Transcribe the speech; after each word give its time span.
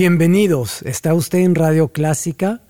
Bienvenidos, 0.00 0.82
está 0.82 1.12
usted 1.12 1.40
en 1.40 1.56
Radio 1.56 1.88
Clásica, 1.88 2.62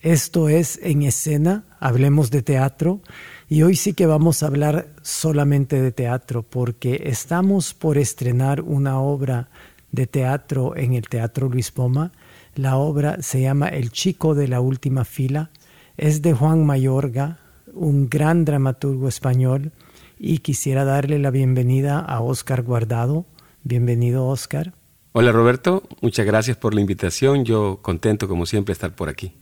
esto 0.00 0.48
es 0.48 0.80
En 0.82 1.02
Escena, 1.02 1.66
hablemos 1.78 2.32
de 2.32 2.42
teatro, 2.42 3.00
y 3.48 3.62
hoy 3.62 3.76
sí 3.76 3.94
que 3.94 4.06
vamos 4.06 4.42
a 4.42 4.48
hablar 4.48 4.88
solamente 5.00 5.80
de 5.80 5.92
teatro, 5.92 6.42
porque 6.42 7.02
estamos 7.04 7.74
por 7.74 7.96
estrenar 7.96 8.60
una 8.60 8.98
obra 8.98 9.50
de 9.92 10.08
teatro 10.08 10.76
en 10.76 10.94
el 10.94 11.08
Teatro 11.08 11.48
Luis 11.48 11.70
Poma. 11.70 12.10
La 12.56 12.76
obra 12.76 13.22
se 13.22 13.40
llama 13.40 13.68
El 13.68 13.92
chico 13.92 14.34
de 14.34 14.48
la 14.48 14.60
última 14.60 15.04
fila, 15.04 15.50
es 15.96 16.22
de 16.22 16.32
Juan 16.32 16.66
Mayorga, 16.66 17.38
un 17.72 18.08
gran 18.08 18.44
dramaturgo 18.44 19.06
español, 19.06 19.70
y 20.18 20.38
quisiera 20.38 20.84
darle 20.84 21.20
la 21.20 21.30
bienvenida 21.30 22.00
a 22.00 22.18
Oscar 22.18 22.64
Guardado. 22.64 23.26
Bienvenido, 23.62 24.26
Oscar. 24.26 24.72
Hola 25.16 25.30
Roberto, 25.30 25.84
muchas 26.00 26.26
gracias 26.26 26.56
por 26.56 26.74
la 26.74 26.80
invitación. 26.80 27.44
Yo 27.44 27.78
contento 27.82 28.26
como 28.26 28.46
siempre 28.46 28.72
estar 28.72 28.96
por 28.96 29.08
aquí. 29.08 29.32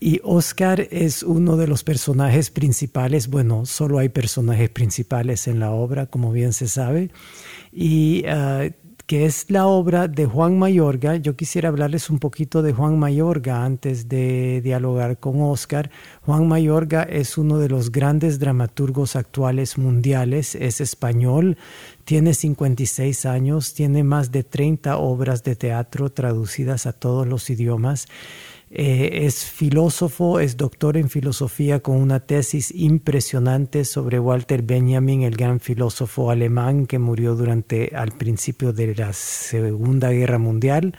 Y 0.00 0.20
Oscar 0.24 0.88
es 0.90 1.22
uno 1.22 1.56
de 1.56 1.68
los 1.68 1.84
personajes 1.84 2.50
principales, 2.50 3.28
bueno, 3.28 3.64
solo 3.64 4.00
hay 4.00 4.08
personajes 4.08 4.70
principales 4.70 5.46
en 5.46 5.60
la 5.60 5.70
obra, 5.70 6.06
como 6.06 6.32
bien 6.32 6.52
se 6.52 6.66
sabe, 6.66 7.12
y 7.70 8.24
ah, 8.26 8.70
que 9.06 9.26
es 9.26 9.50
la 9.50 9.66
obra 9.66 10.08
de 10.08 10.26
Juan 10.26 10.58
Mayorga. 10.58 11.16
Yo 11.16 11.36
quisiera 11.36 11.68
hablarles 11.68 12.08
un 12.08 12.18
poquito 12.18 12.62
de 12.62 12.72
Juan 12.72 12.98
Mayorga 12.98 13.62
antes 13.62 14.08
de 14.08 14.60
dialogar 14.62 15.18
con 15.18 15.42
Oscar. 15.42 15.90
Juan 16.22 16.48
Mayorga 16.48 17.02
es 17.02 17.36
uno 17.36 17.58
de 17.58 17.68
los 17.68 17.92
grandes 17.92 18.38
dramaturgos 18.38 19.14
actuales 19.14 19.76
mundiales, 19.76 20.54
es 20.54 20.80
español, 20.80 21.58
tiene 22.12 22.34
56 22.34 23.24
años, 23.24 23.72
tiene 23.72 24.04
más 24.04 24.30
de 24.30 24.44
30 24.44 24.98
obras 24.98 25.44
de 25.44 25.56
teatro 25.56 26.10
traducidas 26.10 26.84
a 26.84 26.92
todos 26.92 27.26
los 27.26 27.48
idiomas. 27.48 28.06
Eh, 28.70 29.24
es 29.24 29.46
filósofo, 29.46 30.38
es 30.38 30.58
doctor 30.58 30.98
en 30.98 31.08
filosofía 31.08 31.80
con 31.80 31.96
una 31.96 32.20
tesis 32.20 32.70
impresionante 32.70 33.86
sobre 33.86 34.18
Walter 34.18 34.60
Benjamin, 34.60 35.22
el 35.22 35.36
gran 35.36 35.58
filósofo 35.58 36.30
alemán 36.30 36.86
que 36.86 36.98
murió 36.98 37.34
durante 37.34 37.92
al 37.96 38.12
principio 38.12 38.74
de 38.74 38.94
la 38.94 39.14
Segunda 39.14 40.10
Guerra 40.10 40.36
Mundial. 40.36 40.94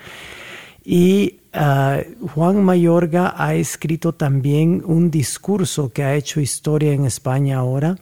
Y 0.84 1.42
ah, 1.54 2.00
Juan 2.34 2.64
Mayorga 2.64 3.36
ha 3.38 3.54
escrito 3.54 4.16
también 4.16 4.82
un 4.84 5.12
discurso 5.12 5.94
que 5.94 6.06
ha 6.06 6.16
hecho 6.16 6.42
historia 6.42 6.92
en 6.92 7.06
España 7.06 7.60
ahora, 7.60 8.00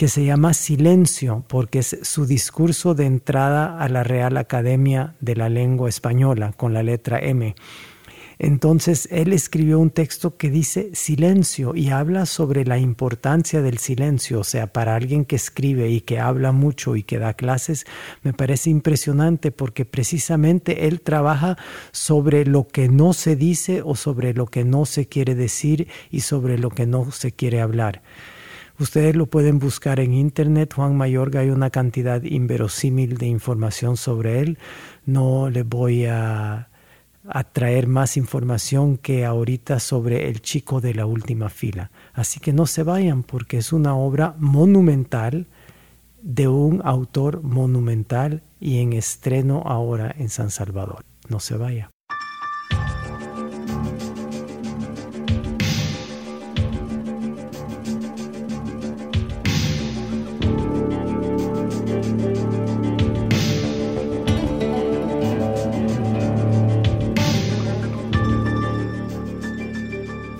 que 0.00 0.08
se 0.08 0.24
llama 0.24 0.54
Silencio, 0.54 1.44
porque 1.46 1.80
es 1.80 1.98
su 2.04 2.24
discurso 2.24 2.94
de 2.94 3.04
entrada 3.04 3.78
a 3.78 3.86
la 3.90 4.02
Real 4.02 4.38
Academia 4.38 5.14
de 5.20 5.36
la 5.36 5.50
Lengua 5.50 5.90
Española, 5.90 6.54
con 6.56 6.72
la 6.72 6.82
letra 6.82 7.18
M. 7.18 7.54
Entonces 8.38 9.08
él 9.12 9.34
escribió 9.34 9.78
un 9.78 9.90
texto 9.90 10.38
que 10.38 10.48
dice 10.48 10.88
silencio 10.94 11.74
y 11.74 11.90
habla 11.90 12.24
sobre 12.24 12.64
la 12.64 12.78
importancia 12.78 13.60
del 13.60 13.76
silencio. 13.76 14.40
O 14.40 14.44
sea, 14.44 14.68
para 14.68 14.94
alguien 14.96 15.26
que 15.26 15.36
escribe 15.36 15.90
y 15.90 16.00
que 16.00 16.18
habla 16.18 16.50
mucho 16.50 16.96
y 16.96 17.02
que 17.02 17.18
da 17.18 17.34
clases, 17.34 17.84
me 18.22 18.32
parece 18.32 18.70
impresionante 18.70 19.50
porque 19.50 19.84
precisamente 19.84 20.86
él 20.86 21.02
trabaja 21.02 21.58
sobre 21.92 22.46
lo 22.46 22.66
que 22.66 22.88
no 22.88 23.12
se 23.12 23.36
dice 23.36 23.82
o 23.84 23.94
sobre 23.96 24.32
lo 24.32 24.46
que 24.46 24.64
no 24.64 24.86
se 24.86 25.08
quiere 25.08 25.34
decir 25.34 25.88
y 26.10 26.20
sobre 26.20 26.56
lo 26.56 26.70
que 26.70 26.86
no 26.86 27.12
se 27.12 27.32
quiere 27.32 27.60
hablar. 27.60 28.00
Ustedes 28.80 29.14
lo 29.14 29.26
pueden 29.26 29.58
buscar 29.58 30.00
en 30.00 30.14
internet. 30.14 30.72
Juan 30.74 30.96
Mayorga 30.96 31.40
hay 31.40 31.50
una 31.50 31.68
cantidad 31.68 32.22
inverosímil 32.22 33.18
de 33.18 33.26
información 33.26 33.98
sobre 33.98 34.40
él. 34.40 34.58
No 35.04 35.50
le 35.50 35.64
voy 35.64 36.06
a, 36.06 36.70
traer 37.52 37.86
más 37.88 38.16
información 38.16 38.96
que 38.96 39.26
ahorita 39.26 39.80
sobre 39.80 40.30
el 40.30 40.40
chico 40.40 40.80
de 40.80 40.94
la 40.94 41.04
última 41.04 41.50
fila. 41.50 41.90
Así 42.14 42.40
que 42.40 42.54
no 42.54 42.64
se 42.64 42.82
vayan 42.82 43.22
porque 43.22 43.58
es 43.58 43.74
una 43.74 43.94
obra 43.94 44.34
monumental 44.38 45.46
de 46.22 46.48
un 46.48 46.80
autor 46.82 47.42
monumental 47.42 48.42
y 48.60 48.78
en 48.78 48.94
estreno 48.94 49.62
ahora 49.66 50.14
en 50.18 50.30
San 50.30 50.50
Salvador. 50.50 51.04
No 51.28 51.38
se 51.38 51.58
vaya. 51.58 51.90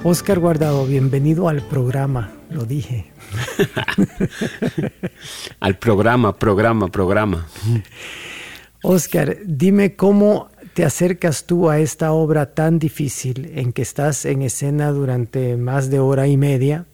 Oscar 0.02 0.38
Guardado, 0.38 0.86
bienvenido 0.86 1.50
al 1.50 1.60
programa, 1.60 2.32
lo 2.48 2.64
dije. 2.64 3.12
al 5.60 5.76
programa, 5.78 6.38
programa, 6.38 6.88
programa. 6.88 7.46
Oscar, 8.82 9.36
dime 9.44 9.96
cómo 9.96 10.48
te 10.72 10.86
acercas 10.86 11.44
tú 11.44 11.68
a 11.68 11.80
esta 11.80 12.12
obra 12.12 12.54
tan 12.54 12.78
difícil 12.78 13.52
en 13.54 13.74
que 13.74 13.82
estás 13.82 14.24
en 14.24 14.40
escena 14.40 14.90
durante 14.90 15.58
más 15.58 15.90
de 15.90 16.00
hora 16.00 16.26
y 16.26 16.38
media 16.38 16.86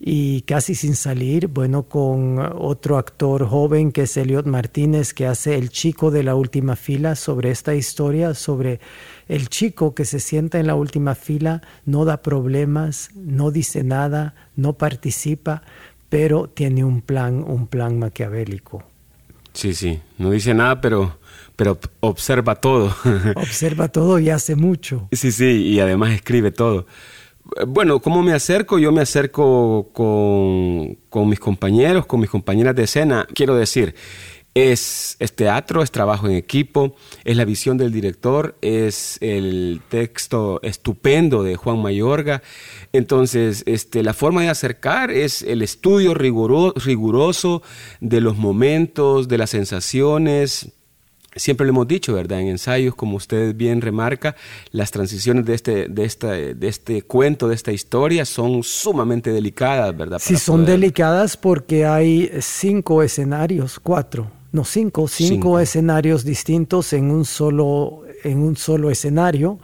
y 0.00 0.40
casi 0.42 0.74
sin 0.74 0.96
salir, 0.96 1.46
bueno, 1.46 1.82
con 1.82 2.38
otro 2.38 2.96
actor 2.96 3.46
joven 3.46 3.92
que 3.92 4.02
es 4.02 4.16
Eliot 4.16 4.46
Martínez, 4.46 5.12
que 5.12 5.26
hace 5.26 5.56
El 5.56 5.68
chico 5.68 6.10
de 6.10 6.22
la 6.22 6.34
última 6.34 6.74
fila 6.74 7.14
sobre 7.14 7.50
esta 7.50 7.74
historia, 7.74 8.32
sobre 8.32 8.80
el 9.30 9.48
chico 9.48 9.94
que 9.94 10.04
se 10.04 10.18
sienta 10.18 10.58
en 10.58 10.66
la 10.66 10.74
última 10.74 11.14
fila, 11.14 11.62
no 11.86 12.04
da 12.04 12.20
problemas, 12.20 13.10
no 13.14 13.52
dice 13.52 13.84
nada, 13.84 14.34
no 14.56 14.72
participa, 14.72 15.62
pero 16.08 16.48
tiene 16.48 16.82
un 16.82 17.00
plan, 17.00 17.44
un 17.46 17.68
plan 17.68 17.96
maquiavélico. 17.96 18.82
Sí, 19.52 19.72
sí, 19.72 20.00
no 20.18 20.32
dice 20.32 20.52
nada, 20.52 20.80
pero, 20.80 21.20
pero 21.54 21.78
observa 22.00 22.56
todo. 22.56 22.92
observa 23.36 23.86
todo 23.86 24.18
y 24.18 24.30
hace 24.30 24.56
mucho. 24.56 25.08
Sí, 25.12 25.30
sí, 25.30 25.44
y 25.44 25.78
además 25.78 26.10
escribe 26.10 26.50
todo. 26.50 26.86
Bueno, 27.68 28.00
¿cómo 28.00 28.24
me 28.24 28.32
acerco? 28.32 28.80
Yo 28.80 28.90
me 28.90 29.02
acerco 29.02 29.90
con, 29.92 30.98
con 31.08 31.28
mis 31.28 31.38
compañeros, 31.38 32.04
con 32.04 32.18
mis 32.18 32.30
compañeras 32.30 32.74
de 32.74 32.82
escena. 32.82 33.28
Quiero 33.32 33.54
decir, 33.54 33.94
es, 34.54 35.16
teatro, 35.34 35.82
es 35.82 35.90
trabajo 35.90 36.26
en 36.26 36.34
equipo, 36.34 36.96
es 37.24 37.36
la 37.36 37.44
visión 37.44 37.78
del 37.78 37.92
director, 37.92 38.56
es 38.60 39.18
el 39.20 39.80
texto 39.88 40.60
estupendo 40.62 41.42
de 41.42 41.56
Juan 41.56 41.80
Mayorga. 41.80 42.42
Entonces, 42.92 43.62
este, 43.66 44.02
la 44.02 44.14
forma 44.14 44.42
de 44.42 44.48
acercar 44.48 45.10
es 45.10 45.42
el 45.42 45.62
estudio 45.62 46.14
riguroso 46.14 47.62
de 48.00 48.20
los 48.20 48.36
momentos, 48.36 49.28
de 49.28 49.38
las 49.38 49.50
sensaciones, 49.50 50.72
Siempre 51.36 51.64
lo 51.64 51.70
hemos 51.70 51.86
dicho, 51.86 52.12
¿verdad? 52.12 52.40
En 52.40 52.48
ensayos, 52.48 52.96
como 52.96 53.16
usted 53.16 53.54
bien 53.54 53.80
remarca, 53.80 54.34
las 54.72 54.90
transiciones 54.90 55.46
de 55.46 55.54
este, 55.54 55.86
de 55.86 56.04
esta, 56.04 56.32
de 56.32 56.68
este 56.68 57.02
cuento, 57.02 57.46
de 57.46 57.54
esta 57.54 57.70
historia, 57.70 58.24
son 58.24 58.64
sumamente 58.64 59.30
delicadas, 59.30 59.96
¿verdad? 59.96 60.18
sí, 60.20 60.36
son 60.36 60.66
delicadas 60.66 61.36
porque 61.36 61.86
hay 61.86 62.32
cinco 62.40 63.04
escenarios, 63.04 63.78
cuatro, 63.78 64.28
no 64.52 64.64
cinco, 64.64 65.08
cinco, 65.08 65.58
escenarios 65.60 66.24
distintos 66.24 66.92
en 66.92 67.10
un 67.10 67.24
solo, 67.24 68.02
en 68.24 68.38
un 68.38 68.56
solo 68.56 68.90
escenario. 68.90 69.58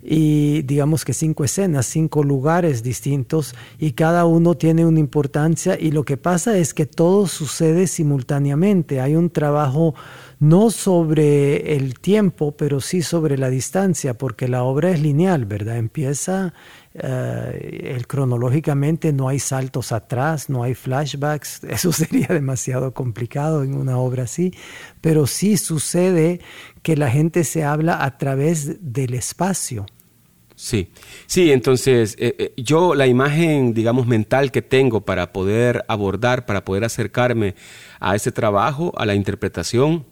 Y 0.00 0.62
digamos 0.62 1.04
que 1.04 1.12
cinco 1.12 1.42
escenas, 1.42 1.86
cinco 1.86 2.22
lugares 2.22 2.84
distintos 2.84 3.54
y 3.80 3.92
cada 3.92 4.26
uno 4.26 4.54
tiene 4.54 4.86
una 4.86 5.00
importancia. 5.00 5.76
Y 5.78 5.90
lo 5.90 6.04
que 6.04 6.16
pasa 6.16 6.56
es 6.56 6.72
que 6.72 6.86
todo 6.86 7.26
sucede 7.26 7.86
simultáneamente. 7.88 9.00
Hay 9.00 9.16
un 9.16 9.28
trabajo 9.30 9.94
no 10.40 10.70
sobre 10.70 11.74
el 11.76 11.98
tiempo, 11.98 12.52
pero 12.52 12.80
sí 12.80 13.02
sobre 13.02 13.36
la 13.36 13.50
distancia, 13.50 14.14
porque 14.14 14.46
la 14.46 14.62
obra 14.62 14.90
es 14.90 15.00
lineal, 15.00 15.46
¿verdad? 15.46 15.78
Empieza 15.78 16.54
eh, 16.94 17.94
el, 17.96 18.06
cronológicamente, 18.06 19.12
no 19.12 19.28
hay 19.28 19.40
saltos 19.40 19.90
atrás, 19.90 20.48
no 20.48 20.62
hay 20.62 20.74
flashbacks, 20.74 21.64
eso 21.68 21.92
sería 21.92 22.28
demasiado 22.28 22.94
complicado 22.94 23.64
en 23.64 23.74
una 23.74 23.98
obra 23.98 24.24
así, 24.24 24.54
pero 25.00 25.26
sí 25.26 25.56
sucede 25.56 26.40
que 26.82 26.96
la 26.96 27.10
gente 27.10 27.42
se 27.42 27.64
habla 27.64 28.04
a 28.04 28.16
través 28.16 28.76
del 28.80 29.14
espacio. 29.14 29.86
Sí, 30.54 30.90
sí, 31.26 31.52
entonces 31.52 32.16
eh, 32.18 32.34
eh, 32.36 32.52
yo 32.56 32.96
la 32.96 33.06
imagen, 33.06 33.74
digamos, 33.74 34.08
mental 34.08 34.50
que 34.50 34.60
tengo 34.60 35.02
para 35.02 35.32
poder 35.32 35.84
abordar, 35.86 36.46
para 36.46 36.64
poder 36.64 36.82
acercarme 36.82 37.54
a 38.00 38.16
ese 38.16 38.32
trabajo, 38.32 38.92
a 38.96 39.06
la 39.06 39.14
interpretación, 39.14 40.04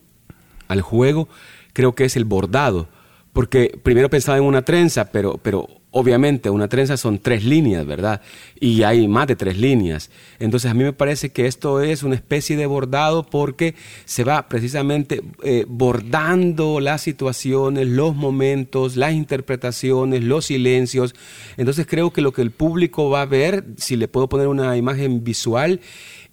al 0.69 0.81
juego, 0.81 1.29
creo 1.73 1.95
que 1.95 2.05
es 2.05 2.17
el 2.17 2.25
bordado, 2.25 2.89
porque 3.33 3.79
primero 3.83 4.11
pensaba 4.11 4.39
en 4.39 4.45
una 4.45 4.63
trenza, 4.63 5.11
pero, 5.11 5.39
pero 5.43 5.69
Obviamente, 5.99 6.51
una 6.51 6.69
trenza 6.69 6.99
son 6.99 7.21
tres 7.21 7.43
líneas, 7.43 7.87
¿verdad? 7.87 8.21
Y 8.61 8.83
hay 8.83 9.09
más 9.09 9.27
de 9.29 9.35
tres 9.35 9.57
líneas. 9.57 10.11
Entonces, 10.39 10.71
a 10.71 10.75
mí 10.75 10.85
me 10.85 10.93
parece 10.93 11.31
que 11.31 11.47
esto 11.47 11.81
es 11.81 12.03
una 12.03 12.17
especie 12.17 12.59
de 12.59 12.67
bordado 12.67 13.25
porque 13.25 13.75
se 14.05 14.23
va 14.23 14.47
precisamente 14.47 15.23
eh, 15.43 15.65
bordando 15.67 16.81
las 16.81 17.01
situaciones, 17.01 17.89
los 17.89 18.15
momentos, 18.15 18.97
las 18.97 19.15
interpretaciones, 19.15 20.23
los 20.23 20.45
silencios. 20.45 21.15
Entonces, 21.57 21.87
creo 21.87 22.13
que 22.13 22.21
lo 22.21 22.31
que 22.31 22.43
el 22.43 22.51
público 22.51 23.09
va 23.09 23.23
a 23.23 23.25
ver, 23.25 23.65
si 23.79 23.97
le 23.97 24.07
puedo 24.07 24.29
poner 24.29 24.49
una 24.49 24.77
imagen 24.77 25.25
visual, 25.25 25.81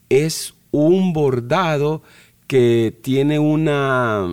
es 0.10 0.56
un 0.72 1.14
bordado 1.14 2.04
que 2.48 2.98
tiene 3.02 3.40
una 3.40 4.28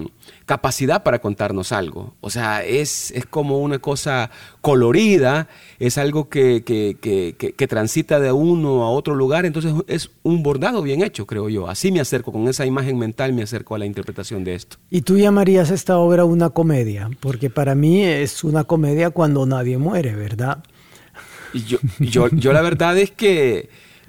capacidad 0.50 1.04
para 1.04 1.20
contarnos 1.20 1.70
algo. 1.70 2.14
O 2.20 2.28
sea, 2.28 2.64
es, 2.64 3.12
es 3.12 3.24
como 3.24 3.60
una 3.60 3.78
cosa 3.78 4.30
colorida, 4.60 5.48
es 5.78 5.96
algo 5.96 6.28
que, 6.28 6.64
que, 6.64 7.68
transita 7.68 8.18
de 8.18 8.32
uno 8.32 8.82
a 8.82 8.90
otro 8.90 9.14
lugar, 9.14 9.46
entonces 9.46 9.72
es 9.86 10.10
un 10.24 10.42
bordado 10.42 10.82
bien 10.82 11.02
hecho, 11.02 11.24
creo 11.24 11.48
yo. 11.48 11.68
Así 11.68 11.92
me 11.92 12.00
acerco, 12.00 12.32
con 12.32 12.48
esa 12.48 12.66
imagen 12.66 12.98
mental 12.98 13.32
me 13.32 13.44
acerco 13.44 13.76
a 13.76 13.78
la 13.78 13.86
interpretación 13.86 14.42
de 14.42 14.56
esto. 14.56 14.76
¿Y 14.90 15.02
tú 15.02 15.18
llamarías 15.18 15.70
esta 15.70 15.98
obra 15.98 16.24
una 16.24 16.50
comedia? 16.50 17.10
Porque 17.20 17.48
para 17.48 17.76
mí 17.76 18.02
es 18.02 18.42
una 18.42 18.64
comedia 18.64 19.10
cuando 19.10 19.46
nadie 19.46 19.78
muere, 19.78 20.16
¿verdad? 20.16 20.64
Yo, 21.54 21.78
yo, 22.00 22.28
yo 22.30 22.52
la 22.52 22.62
verdad 22.62 22.98
es 22.98 23.12
que 23.12 23.68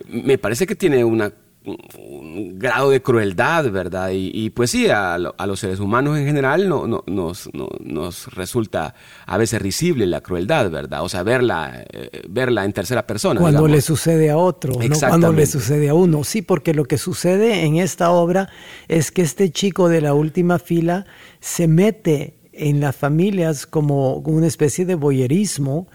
me 0.09 0.37
parece 0.37 0.65
que 0.65 0.75
tiene 0.75 1.03
una 1.03 1.31
un 1.63 2.57
grado 2.57 2.89
de 2.89 3.01
crueldad, 3.01 3.69
¿verdad? 3.71 4.09
Y, 4.13 4.49
pues 4.49 4.71
sí, 4.71 4.87
a, 4.89 5.17
los 5.17 5.59
seres 5.59 5.79
humanos 5.79 6.17
en 6.17 6.25
general 6.25 6.67
no, 6.67 7.03
nos, 7.05 7.49
nos, 7.53 8.33
resulta 8.33 8.95
a 9.25 9.37
veces 9.37 9.61
risible 9.61 10.07
la 10.07 10.21
crueldad, 10.21 10.71
¿verdad? 10.71 11.03
O 11.03 11.09
sea, 11.09 11.23
verla, 11.23 11.85
eh, 11.91 12.21
verla 12.29 12.65
en 12.65 12.73
tercera 12.73 13.05
persona. 13.05 13.39
Cuando 13.39 13.67
le 13.67 13.81
sucede 13.81 14.31
a 14.31 14.37
otro, 14.37 14.73
no 14.73 14.99
cuando 14.99 15.31
le 15.31 15.45
sucede 15.45 15.89
a 15.89 15.93
uno. 15.93 16.23
Sí, 16.23 16.41
porque 16.41 16.73
lo 16.73 16.85
que 16.85 16.97
sucede 16.97 17.65
en 17.65 17.77
esta 17.77 18.11
obra 18.11 18.49
es 18.87 19.11
que 19.11 19.21
este 19.21 19.51
chico 19.51 19.89
de 19.89 20.01
la 20.01 20.13
última 20.13 20.57
fila 20.57 21.05
se 21.39 21.67
mete 21.67 22.37
en 22.53 22.79
las 22.79 22.95
familias 22.95 23.65
como 23.65 24.15
una 24.15 24.47
especie 24.47 24.85
de 24.85 24.95
boyerismo 24.95 25.87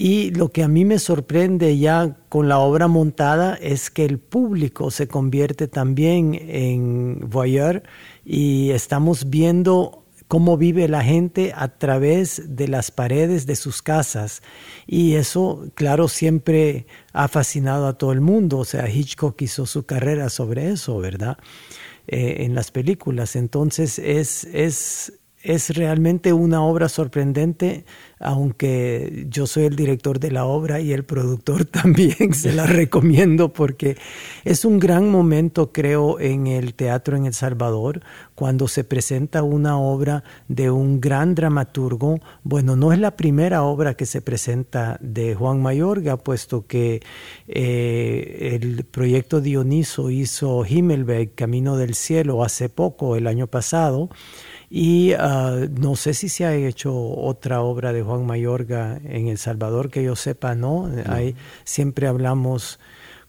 y 0.00 0.30
lo 0.30 0.52
que 0.52 0.62
a 0.62 0.68
mí 0.68 0.84
me 0.84 1.00
sorprende 1.00 1.76
ya 1.76 2.16
con 2.28 2.48
la 2.48 2.60
obra 2.60 2.86
montada 2.86 3.56
es 3.56 3.90
que 3.90 4.04
el 4.04 4.20
público 4.20 4.92
se 4.92 5.08
convierte 5.08 5.66
también 5.66 6.38
en 6.40 7.28
voyeur 7.28 7.82
y 8.24 8.70
estamos 8.70 9.28
viendo 9.28 10.04
cómo 10.28 10.56
vive 10.56 10.86
la 10.86 11.02
gente 11.02 11.52
a 11.52 11.66
través 11.66 12.42
de 12.56 12.68
las 12.68 12.92
paredes 12.92 13.44
de 13.46 13.56
sus 13.56 13.82
casas. 13.82 14.40
Y 14.86 15.14
eso, 15.14 15.66
claro, 15.74 16.06
siempre 16.06 16.86
ha 17.12 17.26
fascinado 17.26 17.88
a 17.88 17.98
todo 17.98 18.12
el 18.12 18.20
mundo. 18.20 18.58
O 18.58 18.64
sea, 18.64 18.88
Hitchcock 18.88 19.42
hizo 19.42 19.66
su 19.66 19.84
carrera 19.84 20.28
sobre 20.28 20.70
eso, 20.70 20.98
¿verdad? 20.98 21.38
Eh, 22.06 22.44
en 22.44 22.54
las 22.54 22.70
películas. 22.70 23.34
Entonces 23.34 23.98
es, 23.98 24.44
es 24.44 25.14
es 25.42 25.70
realmente 25.76 26.32
una 26.32 26.62
obra 26.62 26.88
sorprendente, 26.88 27.84
aunque 28.18 29.26
yo 29.30 29.46
soy 29.46 29.66
el 29.66 29.76
director 29.76 30.18
de 30.18 30.32
la 30.32 30.44
obra 30.44 30.80
y 30.80 30.92
el 30.92 31.04
productor 31.04 31.64
también 31.64 32.34
se 32.34 32.52
la 32.52 32.66
recomiendo 32.66 33.52
porque 33.52 33.96
es 34.44 34.64
un 34.64 34.80
gran 34.80 35.08
momento, 35.10 35.72
creo, 35.72 36.18
en 36.18 36.48
el 36.48 36.74
teatro 36.74 37.16
en 37.16 37.26
El 37.26 37.34
Salvador, 37.34 38.02
cuando 38.34 38.66
se 38.66 38.82
presenta 38.82 39.44
una 39.44 39.78
obra 39.78 40.24
de 40.48 40.70
un 40.70 41.00
gran 41.00 41.36
dramaturgo. 41.36 42.18
Bueno, 42.42 42.74
no 42.74 42.92
es 42.92 42.98
la 42.98 43.16
primera 43.16 43.62
obra 43.62 43.94
que 43.94 44.06
se 44.06 44.20
presenta 44.20 44.98
de 45.00 45.36
Juan 45.36 45.62
Mayorga, 45.62 46.16
puesto 46.16 46.66
que 46.66 47.00
eh, 47.46 48.58
el 48.60 48.84
proyecto 48.84 49.40
Dioniso 49.40 50.10
hizo 50.10 50.64
Himmelberg, 50.66 51.34
Camino 51.36 51.76
del 51.76 51.94
Cielo, 51.94 52.42
hace 52.42 52.68
poco, 52.68 53.14
el 53.14 53.28
año 53.28 53.46
pasado. 53.46 54.10
Y 54.70 55.12
ah, 55.12 55.66
no 55.70 55.96
sé 55.96 56.14
si 56.14 56.28
se 56.28 56.44
ha 56.44 56.54
hecho 56.54 56.94
otra 56.94 57.62
obra 57.62 57.92
de 57.92 58.02
Juan 58.02 58.26
Mayorga 58.26 58.98
en 59.04 59.28
El 59.28 59.38
Salvador, 59.38 59.90
que 59.90 60.02
yo 60.02 60.14
sepa, 60.16 60.54
¿no? 60.54 60.90
siempre 61.64 62.06
hablamos 62.06 62.78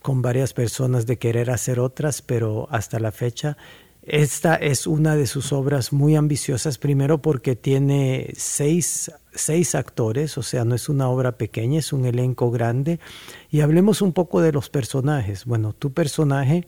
con 0.02 0.22
varias 0.22 0.54
personas 0.54 1.06
de 1.06 1.18
querer 1.18 1.52
hacer 1.52 1.80
otras, 1.80 2.22
pero 2.22 2.68
hasta 2.72 3.00
la 3.00 3.12
fecha 3.12 3.58
esta 4.10 4.56
es 4.56 4.88
una 4.88 5.16
de 5.16 5.28
sus 5.28 5.52
obras 5.54 5.94
muy 5.94 6.16
ambiciosas, 6.16 6.80
primero 6.80 7.22
porque 7.22 7.56
tiene 7.56 8.34
seis, 8.36 9.12
seis, 9.36 9.76
actores, 9.76 10.36
o 10.38 10.42
sea, 10.42 10.66
no 10.66 10.74
es 10.74 10.90
una 10.90 11.10
obra 11.10 11.34
pequeña, 11.34 11.78
es 11.78 11.94
un 11.94 12.06
elenco 12.06 12.50
grande. 12.50 13.00
Y 13.52 13.62
hablemos 13.62 14.02
un 14.02 14.14
poco 14.14 14.42
de 14.42 14.52
los 14.52 14.70
personajes. 14.70 15.46
Bueno, 15.46 15.74
tu 15.74 15.94
personaje 15.94 16.66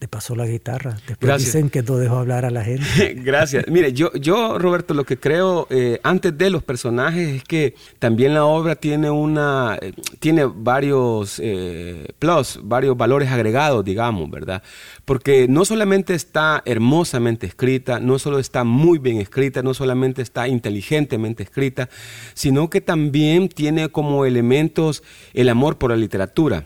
te 0.00 0.08
pasó 0.08 0.34
la 0.34 0.46
guitarra. 0.46 0.96
Después 1.06 1.44
dicen 1.44 1.68
que 1.68 1.82
no 1.82 1.98
dejo 1.98 2.16
hablar 2.16 2.46
a 2.46 2.50
la 2.50 2.64
gente. 2.64 3.12
Gracias. 3.16 3.66
Mire, 3.68 3.92
yo, 3.92 4.10
yo, 4.14 4.58
Roberto, 4.58 4.94
lo 4.94 5.04
que 5.04 5.18
creo 5.18 5.66
eh, 5.68 6.00
antes 6.02 6.36
de 6.38 6.48
los 6.48 6.62
personajes 6.62 7.28
es 7.28 7.44
que 7.44 7.74
también 7.98 8.32
la 8.32 8.46
obra 8.46 8.76
tiene 8.76 9.10
una, 9.10 9.78
eh, 9.78 9.92
tiene 10.18 10.46
varios 10.46 11.38
eh, 11.44 12.06
plus, 12.18 12.60
varios 12.62 12.96
valores 12.96 13.28
agregados, 13.28 13.84
digamos, 13.84 14.30
¿verdad? 14.30 14.62
Porque 15.04 15.46
no 15.48 15.66
solamente 15.66 16.14
está 16.14 16.62
hermosamente 16.64 17.46
escrita, 17.46 18.00
no 18.00 18.18
solo 18.18 18.38
está 18.38 18.64
muy 18.64 18.98
bien 18.98 19.18
escrita, 19.18 19.62
no 19.62 19.74
solamente 19.74 20.22
está 20.22 20.48
inteligentemente 20.48 21.42
escrita, 21.42 21.90
sino 22.32 22.70
que 22.70 22.80
también 22.80 23.50
tiene 23.50 23.90
como 23.90 24.24
elementos 24.24 25.02
el 25.34 25.50
amor 25.50 25.76
por 25.76 25.90
la 25.90 25.96
literatura 25.98 26.64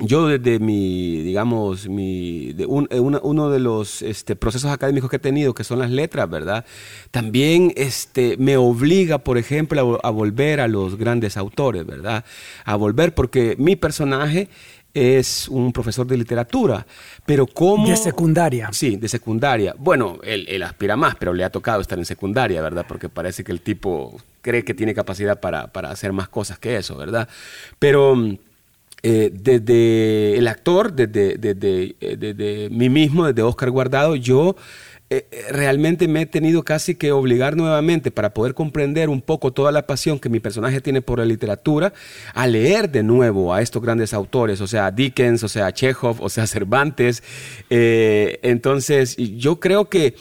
yo 0.00 0.28
desde 0.28 0.58
mi, 0.58 1.22
digamos, 1.22 1.88
mi, 1.88 2.52
de 2.52 2.64
eh, 2.64 3.00
uno 3.00 3.50
de 3.50 3.58
los 3.58 4.02
este, 4.02 4.36
procesos 4.36 4.70
académicos 4.70 5.10
que 5.10 5.16
he 5.16 5.20
tenido, 5.20 5.54
que 5.54 5.64
son 5.64 5.78
las 5.78 5.90
letras, 5.90 6.28
¿verdad? 6.30 6.64
También 7.10 7.72
este, 7.76 8.36
me 8.38 8.56
obliga, 8.56 9.18
por 9.18 9.38
ejemplo, 9.38 10.00
a, 10.02 10.10
volver 10.10 10.60
a 10.60 10.68
los 10.68 10.96
grandes 10.96 11.36
autores, 11.36 11.84
¿verdad? 11.86 12.24
A 12.64 12.76
volver 12.76 13.14
porque 13.14 13.56
mi 13.58 13.76
personaje 13.76 14.48
es 14.94 15.48
un 15.48 15.72
profesor 15.72 16.06
de 16.06 16.16
literatura, 16.16 16.86
pero 17.26 17.46
como... 17.46 17.88
De 17.88 17.96
secundaria. 17.96 18.70
Sí, 18.72 18.96
de 18.96 19.08
secundaria. 19.08 19.74
Bueno, 19.78 20.18
él, 20.22 20.46
él, 20.48 20.62
aspira 20.62 20.96
más, 20.96 21.14
pero 21.16 21.34
le 21.34 21.44
ha 21.44 21.50
tocado 21.50 21.80
estar 21.80 21.98
en 21.98 22.04
secundaria, 22.04 22.62
¿verdad? 22.62 22.86
Porque 22.88 23.08
parece 23.08 23.44
que 23.44 23.52
el 23.52 23.60
tipo 23.60 24.18
cree 24.40 24.64
que 24.64 24.74
tiene 24.74 24.94
capacidad 24.94 25.40
para, 25.40 25.68
para 25.68 25.90
hacer 25.90 26.12
más 26.12 26.28
cosas 26.28 26.58
que 26.58 26.76
eso, 26.76 26.96
¿verdad? 26.96 27.28
Pero 27.78 28.16
eh, 29.02 29.30
desde 29.32 30.36
el 30.36 30.48
actor, 30.48 30.92
desde, 30.92 31.34
eh, 31.34 32.16
desde, 32.18 32.68
mí 32.70 32.88
mismo, 32.88 33.26
desde 33.26 33.42
Oscar 33.42 33.70
Guardado, 33.70 34.16
yo 34.16 34.56
eh, 35.08 35.24
realmente 35.52 36.08
me 36.08 36.22
he 36.22 36.26
tenido 36.26 36.64
casi 36.64 36.96
que 36.96 37.12
obligar 37.12 37.56
nuevamente 37.56 38.10
para 38.10 38.34
poder 38.34 38.54
comprender 38.54 39.08
un 39.08 39.22
poco 39.22 39.52
toda 39.52 39.70
la 39.70 39.86
pasión 39.86 40.18
que 40.18 40.28
mi 40.28 40.40
personaje 40.40 40.80
tiene 40.80 41.00
por 41.00 41.20
la 41.20 41.24
literatura, 41.24 41.92
a 42.34 42.48
leer 42.48 42.90
de 42.90 43.04
nuevo 43.04 43.54
a 43.54 43.62
estos 43.62 43.80
grandes 43.80 44.12
autores, 44.12 44.60
o 44.60 44.66
sea, 44.66 44.90
Dickens, 44.90 45.44
o 45.44 45.48
sea, 45.48 45.72
Chekhov, 45.72 46.20
o 46.20 46.28
sea, 46.28 46.46
Cervantes. 46.48 47.22
entonces, 47.70 49.16
yo 49.16 49.60
creo 49.60 49.88
que 49.88 50.16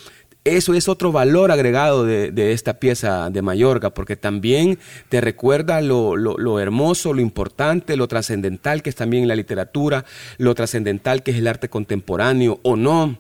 eso 0.56 0.74
es 0.74 0.88
otro 0.88 1.12
valor 1.12 1.52
agregado 1.52 2.06
de, 2.06 2.52
esta 2.54 2.80
pieza 2.80 3.30
de 3.30 3.42
Mallorca, 3.42 3.90
porque 3.90 4.16
también 4.16 4.80
te 5.10 5.20
recuerda 5.22 5.82
lo, 5.82 6.60
hermoso, 6.60 7.14
lo 7.14 7.22
importante, 7.22 7.98
lo 7.98 8.08
trascendental 8.08 8.82
que 8.82 8.90
es 8.90 8.96
también 8.96 9.28
la 9.28 9.36
literatura, 9.36 10.06
lo 10.38 10.56
trascendental 10.56 11.24
que 11.24 11.32
es 11.32 11.38
el 11.38 11.48
arte 11.48 11.70
contemporáneo 11.70 12.60
o 12.64 12.76
no. 12.76 13.20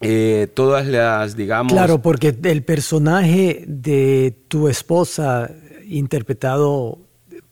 Eh, 0.00 0.48
todas 0.54 0.86
las, 0.86 1.36
digamos... 1.36 1.72
Claro, 1.72 2.02
porque 2.02 2.36
el 2.42 2.64
personaje 2.64 3.64
de 3.68 4.34
tu 4.48 4.68
esposa, 4.68 5.50
interpretado 5.86 6.98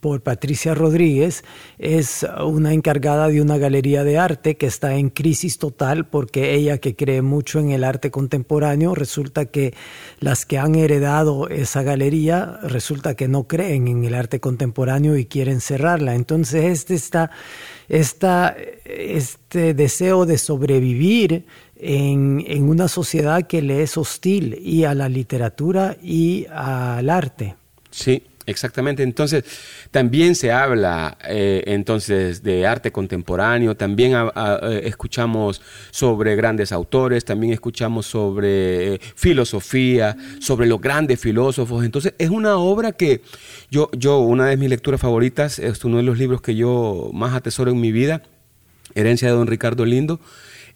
por 0.00 0.22
Patricia 0.22 0.74
Rodríguez, 0.74 1.44
es 1.78 2.26
una 2.44 2.72
encargada 2.72 3.28
de 3.28 3.40
una 3.40 3.58
galería 3.58 4.02
de 4.02 4.18
arte 4.18 4.56
que 4.56 4.66
está 4.66 4.94
en 4.94 5.10
crisis 5.10 5.58
total 5.58 6.06
porque 6.06 6.54
ella 6.54 6.78
que 6.78 6.96
cree 6.96 7.22
mucho 7.22 7.58
en 7.58 7.70
el 7.70 7.84
arte 7.84 8.10
contemporáneo, 8.10 8.94
resulta 8.94 9.46
que 9.46 9.74
las 10.18 10.46
que 10.46 10.58
han 10.58 10.74
heredado 10.74 11.48
esa 11.48 11.82
galería, 11.82 12.58
resulta 12.62 13.14
que 13.14 13.28
no 13.28 13.44
creen 13.44 13.88
en 13.88 14.04
el 14.04 14.14
arte 14.14 14.40
contemporáneo 14.40 15.16
y 15.16 15.26
quieren 15.26 15.60
cerrarla. 15.60 16.14
Entonces 16.14 16.64
este, 16.64 16.94
está, 17.88 18.56
este 18.84 19.74
deseo 19.74 20.26
de 20.26 20.38
sobrevivir 20.38 21.44
en, 21.76 22.44
en 22.46 22.68
una 22.68 22.88
sociedad 22.88 23.46
que 23.46 23.62
le 23.62 23.82
es 23.82 23.96
hostil 23.96 24.58
y 24.62 24.84
a 24.84 24.94
la 24.94 25.08
literatura 25.08 25.96
y 26.02 26.46
al 26.50 27.10
arte. 27.10 27.56
Sí, 27.90 28.22
Exactamente, 28.50 29.04
entonces 29.04 29.44
también 29.92 30.34
se 30.34 30.50
habla 30.50 31.16
eh, 31.28 31.62
entonces 31.66 32.42
de 32.42 32.66
arte 32.66 32.90
contemporáneo, 32.90 33.76
también 33.76 34.12
eh, 34.12 34.80
escuchamos 34.84 35.62
sobre 35.92 36.34
grandes 36.34 36.72
autores, 36.72 37.24
también 37.24 37.52
escuchamos 37.52 38.06
sobre 38.06 38.94
eh, 38.94 39.00
filosofía, 39.14 40.16
sobre 40.40 40.66
los 40.66 40.80
grandes 40.80 41.20
filósofos, 41.20 41.84
entonces 41.84 42.14
es 42.18 42.30
una 42.30 42.56
obra 42.56 42.90
que 42.90 43.22
yo, 43.70 43.88
yo, 43.92 44.18
una 44.18 44.46
de 44.46 44.56
mis 44.56 44.68
lecturas 44.68 45.00
favoritas, 45.00 45.60
es 45.60 45.84
uno 45.84 45.98
de 45.98 46.02
los 46.02 46.18
libros 46.18 46.42
que 46.42 46.56
yo 46.56 47.10
más 47.12 47.34
atesoro 47.34 47.70
en 47.70 47.80
mi 47.80 47.92
vida, 47.92 48.22
Herencia 48.96 49.28
de 49.28 49.34
don 49.34 49.46
Ricardo 49.46 49.86
Lindo, 49.86 50.18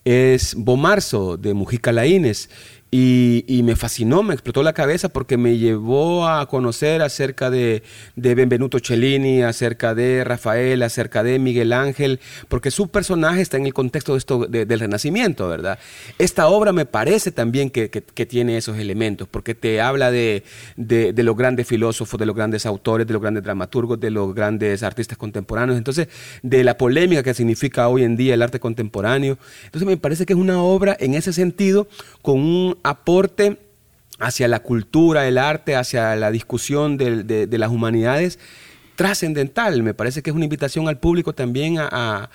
es 0.04 0.54
Bomarzo 0.54 1.36
de 1.36 1.54
Mujica 1.54 1.90
Laínez 1.90 2.48
y, 2.96 3.62
me 3.64 3.74
fascinó, 3.74 4.22
me 4.22 4.34
explotó 4.34 4.62
la 4.62 4.72
cabeza 4.72 5.08
porque 5.08 5.36
me 5.36 5.58
llevó 5.58 6.28
a 6.28 6.46
conocer 6.46 7.02
acerca 7.02 7.50
de, 7.50 7.82
Benvenuto 8.14 8.78
Cellini, 8.78 9.42
acerca 9.42 9.96
de 9.96 10.22
Rafael, 10.22 10.80
acerca 10.80 11.24
de 11.24 11.40
Miguel 11.40 11.72
Ángel, 11.72 12.20
porque 12.48 12.70
su 12.70 12.86
personaje 12.86 13.40
está 13.40 13.56
en 13.56 13.66
el 13.66 13.74
contexto 13.74 14.12
de 14.12 14.18
esto, 14.18 14.46
del 14.46 14.78
Renacimiento, 14.78 15.48
¿verdad? 15.48 15.80
Esta 16.20 16.46
obra 16.46 16.72
me 16.72 16.86
parece 16.86 17.32
también 17.32 17.70
que, 17.70 17.88
tiene 18.28 18.58
esos 18.58 18.78
elementos, 18.78 19.26
porque 19.28 19.56
te 19.56 19.80
habla 19.80 20.12
de, 20.12 20.44
de, 20.76 21.22
los 21.24 21.36
grandes 21.36 21.66
filósofos, 21.66 22.20
de 22.20 22.26
los 22.26 22.36
grandes 22.36 22.64
autores, 22.64 23.08
de 23.08 23.12
los 23.12 23.20
grandes 23.20 23.42
dramaturgos, 23.42 23.98
de 23.98 24.12
los 24.12 24.32
grandes 24.36 24.84
artistas 24.84 25.18
contemporáneos, 25.18 25.78
entonces 25.78 26.08
de 26.44 26.62
la 26.62 26.78
polémica 26.78 27.24
que 27.24 27.34
significa 27.34 27.88
hoy 27.88 28.04
en 28.04 28.16
día 28.16 28.34
el 28.34 28.42
arte 28.42 28.60
contemporáneo. 28.60 29.36
Entonces 29.64 29.88
me 29.88 29.96
parece 29.96 30.26
que 30.26 30.32
es 30.32 30.38
una 30.38 30.62
obra 30.62 30.96
en 31.00 31.14
ese 31.14 31.32
sentido 31.32 31.88
con 32.22 32.38
un 32.38 32.83
aporte 32.84 33.58
hacia 34.20 34.46
la 34.46 34.60
cultura, 34.60 35.26
el 35.26 35.38
arte, 35.38 35.74
hacia 35.74 36.14
la 36.14 36.30
discusión 36.30 36.96
de, 36.96 37.48
las 37.50 37.70
humanidades 37.70 38.38
trascendental. 38.94 39.82
Me 39.82 39.92
parece 39.92 40.22
que 40.22 40.30
es 40.30 40.36
una 40.36 40.44
invitación 40.44 40.86
al 40.86 40.98
público 41.00 41.32
también 41.32 41.78
a, 41.80 42.30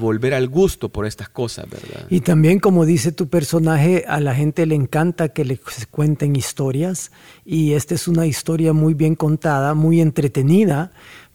volver 0.00 0.34
al 0.34 0.48
gusto 0.48 0.88
por 0.88 1.06
estas 1.06 1.28
cosas, 1.28 1.66
¿verdad? 1.70 2.06
Y 2.10 2.20
también, 2.20 2.58
como 2.58 2.84
dice 2.84 3.12
tu 3.12 3.28
personaje, 3.28 4.04
a 4.08 4.18
la 4.18 4.34
gente 4.34 4.66
le 4.66 4.74
encanta 4.74 5.28
que 5.28 5.44
le 5.44 5.60
cuenten 5.90 6.34
historias 6.34 7.12
y 7.44 7.74
esta 7.74 7.94
es 7.94 8.08
una 8.08 8.26
historia 8.26 8.72
muy 8.72 8.94
bien 8.94 9.14
contada, 9.14 9.74
muy 9.74 10.00
entretenida 10.00 10.90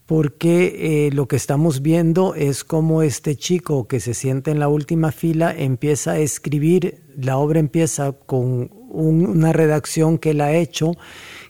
porque 0.07 1.07
eh, 1.07 1.11
lo 1.11 1.27
que 1.27 1.35
estamos 1.35 1.81
viendo 1.81 2.33
es 2.33 2.63
cómo 2.63 3.03
este 3.03 3.35
chico 3.35 3.87
que 3.87 3.99
se 3.99 4.13
siente 4.13 4.51
en 4.51 4.59
la 4.59 4.69
última 4.69 5.11
fila 5.11 5.53
empieza 5.55 6.13
a 6.13 6.19
escribir, 6.19 7.03
la 7.17 7.37
obra 7.37 7.59
empieza 7.59 8.13
con 8.13 8.71
una 8.89 9.51
redacción 9.51 10.17
que 10.17 10.31
él 10.31 10.41
ha 10.41 10.53
hecho 10.53 10.93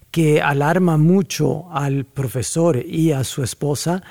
que 0.10 0.42
alarma 0.42 0.98
mucho 0.98 1.72
al 1.72 2.06
profesor 2.06 2.84
y 2.84 3.12
a 3.12 3.24
su 3.24 3.44
esposa 3.44 4.02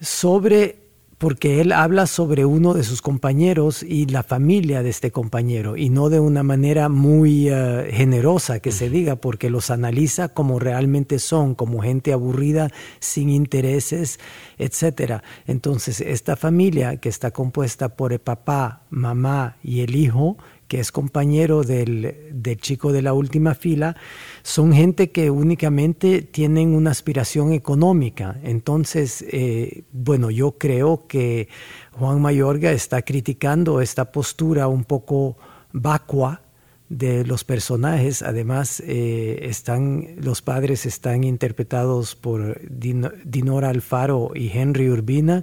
sobre 0.00 0.81
porque 1.22 1.60
él 1.60 1.70
habla 1.70 2.08
sobre 2.08 2.44
uno 2.44 2.74
de 2.74 2.82
sus 2.82 3.00
compañeros 3.00 3.84
y 3.84 4.06
la 4.06 4.24
familia 4.24 4.82
de 4.82 4.90
este 4.90 5.12
compañero, 5.12 5.76
y 5.76 5.88
no 5.88 6.08
de 6.08 6.18
una 6.18 6.42
manera 6.42 6.88
muy 6.88 7.48
eh, 7.48 7.90
generosa 7.92 8.58
que 8.58 8.72
se 8.72 8.90
diga, 8.90 9.14
porque 9.14 9.48
los 9.48 9.70
analiza 9.70 10.30
como 10.30 10.58
realmente 10.58 11.20
son, 11.20 11.54
como 11.54 11.80
gente 11.80 12.12
aburrida, 12.12 12.72
sin 12.98 13.30
intereses, 13.30 14.18
etc. 14.58 15.22
Entonces, 15.46 16.00
esta 16.00 16.34
familia 16.34 16.96
que 16.96 17.08
está 17.08 17.30
compuesta 17.30 17.90
por 17.90 18.12
el 18.12 18.18
papá, 18.18 18.82
mamá 18.90 19.58
y 19.62 19.82
el 19.82 19.94
hijo, 19.94 20.38
que 20.72 20.80
es 20.80 20.90
compañero 20.90 21.64
del, 21.64 22.16
chico 22.62 22.92
de 22.92 23.02
la 23.02 23.12
última 23.12 23.54
fila, 23.54 23.94
son 24.42 24.72
gente 24.72 25.10
que 25.10 25.30
únicamente 25.30 26.22
tienen 26.22 26.74
una 26.74 26.90
aspiración 26.90 27.52
económica. 27.52 28.38
Entonces, 28.42 29.24
eh, 29.28 29.84
bueno, 29.92 30.30
yo 30.30 30.52
creo 30.52 31.06
que 31.06 31.48
Juan 31.92 32.20
Mayorga 32.20 32.72
está 32.72 33.02
criticando 33.02 33.80
esta 33.80 34.10
postura 34.10 34.68
un 34.68 34.84
poco 34.84 35.36
vacua 35.72 36.42
de 36.88 37.24
los 37.24 37.44
personajes. 37.44 38.22
Además, 38.22 38.82
eh, 38.86 39.38
están, 39.42 40.16
los 40.20 40.42
padres 40.42 40.86
están 40.86 41.24
interpretados 41.24 42.14
por 42.14 42.60
Dinora 42.68 43.70
Alfaro 43.70 44.32
y 44.34 44.50
Henry 44.50 44.90
Urbina 44.90 45.42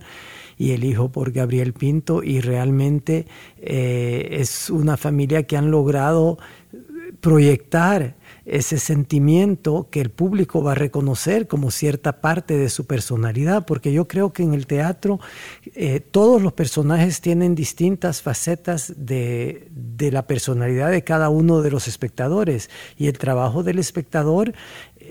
y 0.57 0.71
el 0.71 0.83
hijo 0.83 1.09
por 1.09 1.31
Gabriel 1.31 1.73
Pinto 1.73 2.21
y 2.21 2.41
realmente 2.41 3.25
eh, 3.57 4.27
es 4.31 4.69
una 4.69 4.97
familia 4.97 5.43
que 5.43 5.57
han 5.57 5.71
logrado 5.71 6.37
proyectar 7.21 8.18
ese 8.49 8.79
sentimiento 8.79 9.87
que 9.91 10.01
el 10.01 10.09
público 10.09 10.63
va 10.63 10.71
a 10.71 10.75
reconocer 10.75 11.47
como 11.47 11.71
cierta 11.71 12.21
parte 12.21 12.57
de 12.57 12.69
su 12.69 12.85
personalidad, 12.85 13.65
porque 13.65 13.93
yo 13.93 14.07
creo 14.07 14.33
que 14.33 14.43
en 14.43 14.53
el 14.53 14.67
teatro 14.67 15.19
eh, 15.75 15.99
todos 15.99 16.41
los 16.41 16.53
personajes 16.53 17.21
tienen 17.21 17.55
distintas 17.55 18.21
facetas 18.21 18.93
de, 18.97 19.67
de, 19.71 20.11
la 20.11 20.25
personalidad 20.27 20.91
de 20.91 21.03
cada 21.03 21.29
uno 21.29 21.61
de 21.61 21.71
los 21.71 21.87
espectadores 21.87 22.69
y 22.97 23.07
el 23.07 23.17
trabajo 23.17 23.63
del 23.63 23.79
espectador 23.79 24.53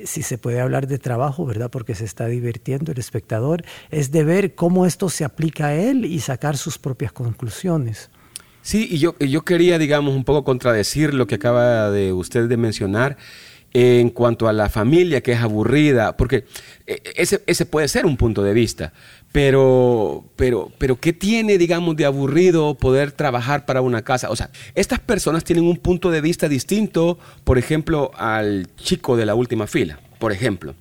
si 0.05 0.23
se 0.23 0.39
puede 0.39 0.61
hablar 0.61 0.87
de 0.87 0.99
trabajo, 0.99 1.45
¿verdad? 1.47 1.71
Porque 1.71 1.95
se 1.95 2.05
está 2.05 2.27
divirtiendo 2.27 2.93
el 2.93 2.99
espectador, 2.99 3.65
es 3.91 4.11
de 4.11 4.25
ver 4.25 4.55
cómo 4.55 4.87
esto 4.87 5.09
se 5.09 5.25
aplica 5.25 5.69
a 5.69 5.75
él 5.75 6.05
y 6.05 6.21
sacar 6.21 6.57
sus 6.57 6.79
propias 6.79 7.13
conclusiones. 7.13 8.11
Sí, 8.63 8.89
y 8.91 8.99
yo, 8.99 9.19
yo 9.19 9.43
quería, 9.43 9.79
digamos, 9.79 10.15
un 10.15 10.25
poco 10.25 10.45
contradecir 10.45 11.15
lo 11.15 11.27
que 11.27 11.37
acaba 11.37 11.91
de 11.91 12.13
usted 12.13 12.49
de 12.49 12.57
mencionar 12.57 13.17
en 13.73 14.11
cuanto 14.11 14.49
a 14.49 14.53
la 14.53 14.69
familia 14.69 15.21
que 15.21 15.33
es 15.33 15.41
aburrida, 15.41 16.17
porque 16.17 16.45
eh, 16.87 17.01
ese, 17.17 17.43
ese 17.47 17.67
puede 17.67 17.89
ser 17.89 18.07
un 18.07 18.17
punto 18.17 18.43
de 18.43 18.55
vista, 18.55 18.93
pero, 19.31 20.25
pero, 20.37 20.73
pero, 20.79 20.97
¿qué 20.97 21.13
tiene, 21.13 21.59
digamos, 21.59 21.97
de 21.97 22.07
aburrido 22.07 22.75
poder 22.75 23.13
trabajar 23.13 23.67
para 23.67 23.83
una 23.83 24.03
casa? 24.03 24.31
O 24.31 24.37
sea, 24.37 24.51
estas 24.75 25.01
personas 25.01 25.45
tienen 25.45 25.67
un 25.67 25.77
punto 25.77 26.11
de 26.11 26.21
vista 26.21 26.49
distinto, 26.49 27.19
por 27.45 27.59
ejemplo, 27.59 28.11
al 28.17 28.69
chico 28.77 29.17
de 29.17 29.27
la 29.27 29.35
última 29.35 29.67
fila, 29.67 30.01
por 30.19 30.33
ejemplo. 30.33 30.75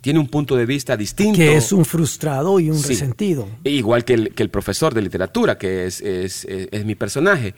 Tiene 0.00 0.18
un 0.18 0.28
punto 0.28 0.56
de 0.56 0.66
vista 0.66 0.96
distinto. 0.96 1.38
Que 1.38 1.56
es 1.56 1.72
un 1.72 1.84
frustrado 1.84 2.60
y 2.60 2.70
un 2.70 2.82
resentido. 2.82 3.48
Igual 3.64 4.04
que 4.04 4.14
el, 4.14 4.34
que 4.34 4.42
el, 4.42 4.50
profesor 4.50 4.92
de 4.94 5.02
literatura, 5.02 5.56
que 5.56 5.86
es, 5.86 6.00
es, 6.00 6.44
es 6.46 6.84
mi 6.84 6.94
personaje. 6.94 7.54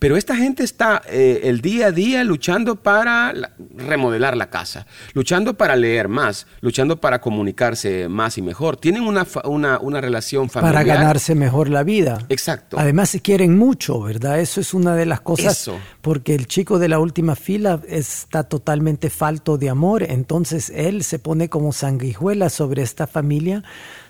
Pero 0.00 0.16
esta 0.16 0.34
gente 0.34 0.64
está 0.64 1.02
eh, 1.10 1.42
el 1.44 1.60
día 1.60 1.88
a 1.88 1.92
día 1.92 2.24
luchando 2.24 2.76
para 2.76 3.34
remodelar 3.76 4.34
la 4.34 4.48
casa, 4.48 4.86
luchando 5.12 5.58
para 5.58 5.76
leer 5.76 6.08
más, 6.08 6.46
luchando 6.62 7.02
para 7.02 7.20
comunicarse 7.20 8.08
más 8.08 8.38
y 8.38 8.42
mejor. 8.42 8.78
Tienen 8.78 9.02
una, 9.02 9.26
una, 9.44 10.00
relación 10.00 10.48
familiar. 10.48 10.74
Para 10.74 10.84
ganarse 10.86 11.34
mejor 11.34 11.68
la 11.68 11.82
vida. 11.82 12.24
Exacto. 12.30 12.78
Además 12.78 13.10
se 13.10 13.20
quieren 13.20 13.58
mucho, 13.58 14.00
¿verdad? 14.00 14.40
Eso 14.40 14.62
es 14.62 14.72
una 14.72 14.96
de 14.96 15.04
las 15.04 15.20
cosas. 15.20 15.60
Eso. 15.60 15.78
Porque 16.00 16.34
el 16.34 16.46
chico 16.46 16.78
de 16.78 16.88
la 16.88 16.98
última 16.98 17.36
fila 17.36 17.82
está 17.86 18.44
totalmente 18.44 19.10
falto 19.10 19.58
de 19.58 19.68
amor, 19.68 20.02
entonces 20.04 20.72
él 20.74 21.04
se 21.04 21.18
pone 21.18 21.50
como 21.50 21.74
sanguijuela 21.74 22.48
sobre 22.48 22.80
esta 22.80 23.06
familia 23.06 23.62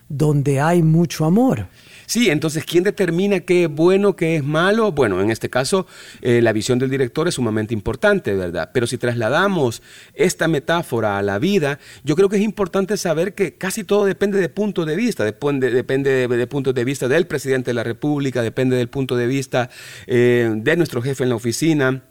donde 0.09 0.61
hay 0.61 0.83
mucho 0.85 1.25
amor. 1.25 1.67
Sí, 2.11 2.29
entonces, 2.29 2.65
¿quién 2.65 2.83
determina 2.83 3.39
qué 3.39 3.63
es 3.63 3.71
bueno, 3.71 4.17
qué 4.17 4.35
es 4.35 4.43
malo? 4.43 4.91
Bueno, 4.91 5.21
en 5.21 5.31
este 5.31 5.49
caso, 5.49 5.87
eh, 6.23 6.43
la 6.43 6.53
visión 6.53 6.81
del 6.81 6.91
director 6.91 7.29
es 7.29 7.35
sumamente 7.35 7.73
importante, 7.73 8.35
¿verdad? 8.35 8.73
Pero 8.75 8.89
si 8.89 8.99
trasladamos 8.99 9.81
esta 10.15 10.49
metáfora 10.49 11.19
a 11.19 11.23
la 11.23 11.39
vida, 11.39 11.79
yo 12.03 12.17
creo 12.17 12.29
que 12.29 12.35
es 12.35 12.43
importante 12.43 12.97
saber 12.97 13.37
que 13.37 13.55
casi 13.57 13.85
todo 13.85 14.07
depende 14.07 14.41
de 14.41 14.49
punto 14.49 14.85
de 14.87 14.97
vista, 14.97 15.25
depende, 15.25 15.71
depende 15.71 16.27
de, 16.27 16.47
punto 16.49 16.73
de 16.73 16.85
vista 16.85 17.07
del 17.07 17.29
presidente 17.29 17.71
de 17.71 17.75
la 17.75 17.85
República, 17.85 18.43
depende 18.43 18.75
del 18.75 18.89
punto 18.89 19.15
de 19.15 19.29
vista 19.29 19.71
eh, 20.09 20.51
de 20.53 20.77
nuestro 20.77 21.03
jefe 21.03 21.23
en 21.23 21.29
la 21.29 21.37
oficina 21.37 22.03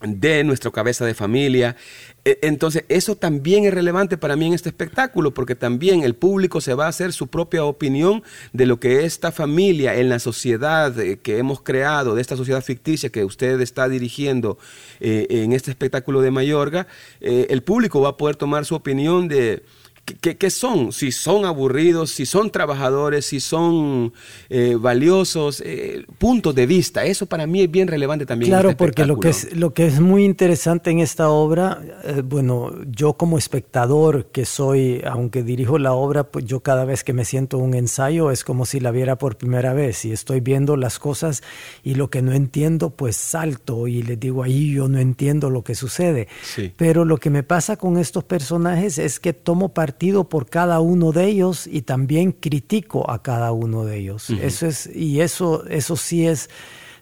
de 0.00 0.44
nuestra 0.44 0.70
cabeza 0.70 1.06
de 1.06 1.14
familia. 1.14 1.76
E, 2.24 2.38
entonces, 2.42 2.84
eso 2.88 3.16
también 3.16 3.64
es 3.64 3.72
relevante 3.72 4.18
para 4.18 4.36
mí 4.36 4.46
en 4.46 4.52
este 4.52 4.68
espectáculo, 4.68 5.32
porque 5.32 5.54
también 5.54 6.02
el 6.02 6.14
público 6.14 6.60
se 6.60 6.74
va 6.74 6.86
a 6.86 6.88
hacer 6.88 7.12
su 7.12 7.28
propia 7.28 7.64
opinión 7.64 8.22
de 8.52 8.66
lo 8.66 8.78
que 8.78 9.04
esta 9.04 9.32
familia 9.32 9.94
en 9.94 10.08
la 10.08 10.18
sociedad 10.18 10.98
eh, 11.00 11.18
que 11.18 11.38
hemos 11.38 11.62
creado, 11.62 12.14
de 12.14 12.20
esta 12.20 12.36
sociedad 12.36 12.62
ficticia 12.62 13.10
que 13.10 13.24
usted 13.24 13.60
está 13.60 13.88
dirigiendo 13.88 14.58
eh, 15.00 15.26
en 15.30 15.52
este 15.52 15.70
espectáculo 15.70 16.20
de 16.20 16.30
Mayorga, 16.30 16.86
eh, 17.20 17.46
el 17.48 17.62
público 17.62 18.00
va 18.00 18.10
a 18.10 18.16
poder 18.16 18.36
tomar 18.36 18.66
su 18.66 18.74
opinión 18.74 19.28
de 19.28 19.62
¿Qué, 20.06 20.50
son? 20.50 20.92
Si 20.92 21.10
son 21.10 21.44
aburridos, 21.44 22.12
si 22.12 22.26
son 22.26 22.50
trabajadores, 22.50 23.26
si 23.26 23.40
son 23.40 24.12
eh, 24.48 24.76
valiosos, 24.78 25.60
eh, 25.66 26.04
puntos 26.18 26.54
de 26.54 26.64
vista. 26.64 27.04
Eso 27.04 27.26
para 27.26 27.44
mí 27.48 27.62
es 27.62 27.70
bien 27.70 27.88
relevante 27.88 28.24
también. 28.24 28.52
Claro, 28.52 28.70
este 28.70 28.84
porque 28.84 29.04
lo 29.04 29.18
que, 29.18 29.30
es, 29.30 29.56
lo 29.56 29.74
que 29.74 29.86
es 29.86 29.98
muy 29.98 30.24
interesante 30.24 30.90
en 30.92 31.00
esta 31.00 31.28
obra, 31.30 31.82
eh, 32.04 32.22
bueno, 32.24 32.72
yo 32.86 33.14
como 33.14 33.36
espectador 33.36 34.26
que 34.26 34.44
soy, 34.44 35.02
aunque 35.04 35.42
dirijo 35.42 35.76
la 35.76 35.92
obra, 35.92 36.22
pues 36.22 36.44
yo 36.44 36.60
cada 36.60 36.84
vez 36.84 37.02
que 37.02 37.12
me 37.12 37.24
siento 37.24 37.58
un 37.58 37.74
ensayo 37.74 38.30
es 38.30 38.44
como 38.44 38.64
si 38.64 38.78
la 38.78 38.92
viera 38.92 39.16
por 39.16 39.36
primera 39.36 39.74
vez 39.74 40.04
y 40.04 40.12
estoy 40.12 40.38
viendo 40.38 40.76
las 40.76 41.00
cosas 41.00 41.42
y 41.82 41.94
lo 41.94 42.10
que 42.10 42.22
no 42.22 42.32
entiendo, 42.32 42.90
pues 42.90 43.16
salto 43.16 43.88
y 43.88 44.02
les 44.02 44.20
digo 44.20 44.44
ahí 44.44 44.72
yo 44.72 44.86
no 44.86 45.00
entiendo 45.00 45.50
lo 45.50 45.64
que 45.64 45.74
sucede. 45.74 46.28
Pero 46.76 47.04
lo 47.04 47.16
que 47.16 47.30
me 47.30 47.42
pasa 47.42 47.76
con 47.76 47.98
estos 47.98 48.22
personajes 48.22 48.98
es 48.98 49.18
que 49.18 49.32
tomo 49.32 49.70
parte 49.70 49.95
por 50.28 50.48
cada 50.48 50.80
uno 50.80 51.12
de 51.12 51.26
ellos 51.26 51.66
y 51.66 51.82
también 51.82 52.32
critico 52.32 53.10
a 53.10 53.22
cada 53.22 53.52
uno 53.52 53.84
de 53.84 53.98
ellos. 53.98 54.30
Eso 54.30 54.66
es, 54.66 54.86
y 54.94 55.20
eso, 55.20 55.66
eso 55.66 55.96
sí 55.96 56.26
es 56.26 56.48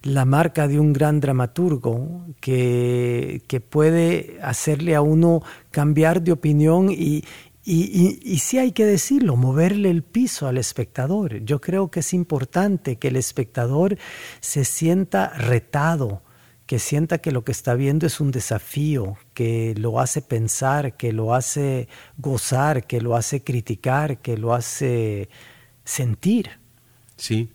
la 0.03 0.25
marca 0.25 0.69
de 0.69 0.79
un 0.79 0.93
gran 0.93 1.21
dramaturgo 1.21 2.27
que, 2.41 3.43
que 3.47 3.61
puede 3.61 4.39
hacerle 4.43 4.95
a 4.95 5.01
uno 5.01 5.43
cambiar 5.71 6.23
de 6.23 6.33
opinión 6.33 6.91
y, 6.91 7.25
y, 7.65 8.21
y, 8.23 8.39
sí 8.39 8.59
hay 8.59 8.73
que 8.73 8.85
decirlo, 8.85 9.37
moverle 9.37 9.91
el 9.91 10.03
piso 10.03 10.47
al 10.47 10.59
espectador. 10.59 11.39
Yo 11.45 11.61
creo 11.63 11.91
que 11.91 12.01
es 12.01 12.13
importante 12.13 12.97
que 12.97 13.09
el 13.09 13.17
espectador 13.17 13.97
se 14.41 14.67
sienta 14.67 15.31
retado, 15.31 16.21
que 16.67 16.79
sienta 16.79 17.19
que 17.19 17.31
lo 17.31 17.45
que 17.45 17.53
está 17.53 17.75
viendo 17.75 18.07
es 18.07 18.21
un 18.21 18.31
desafío, 18.31 19.17
que 19.35 19.75
lo 19.77 20.01
hace 20.01 20.23
pensar, 20.23 20.97
que 20.97 21.13
lo 21.13 21.35
hace 21.35 21.89
gozar, 22.17 22.87
que 22.87 23.01
lo 23.01 23.17
hace 23.17 23.43
criticar, 23.43 24.19
que 24.19 24.39
lo 24.39 24.55
hace 24.55 25.29
sentir. 25.85 26.51
Sí. 27.17 27.51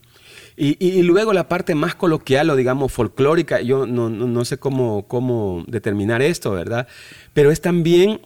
Y, 0.61 1.01
luego 1.03 1.31
la 1.31 1.47
parte 1.47 1.73
más 1.73 1.95
coloquial 1.95 2.49
o 2.49 2.55
digamos 2.57 2.91
folclórica, 2.91 3.61
yo 3.61 3.85
no, 3.85 4.45
sé 4.45 4.57
cómo, 4.57 5.07
cómo 5.07 5.63
determinar 5.67 6.21
esto, 6.21 6.51
¿verdad? 6.51 6.85
Pero 7.33 7.49
es 7.49 7.61
también 7.61 8.19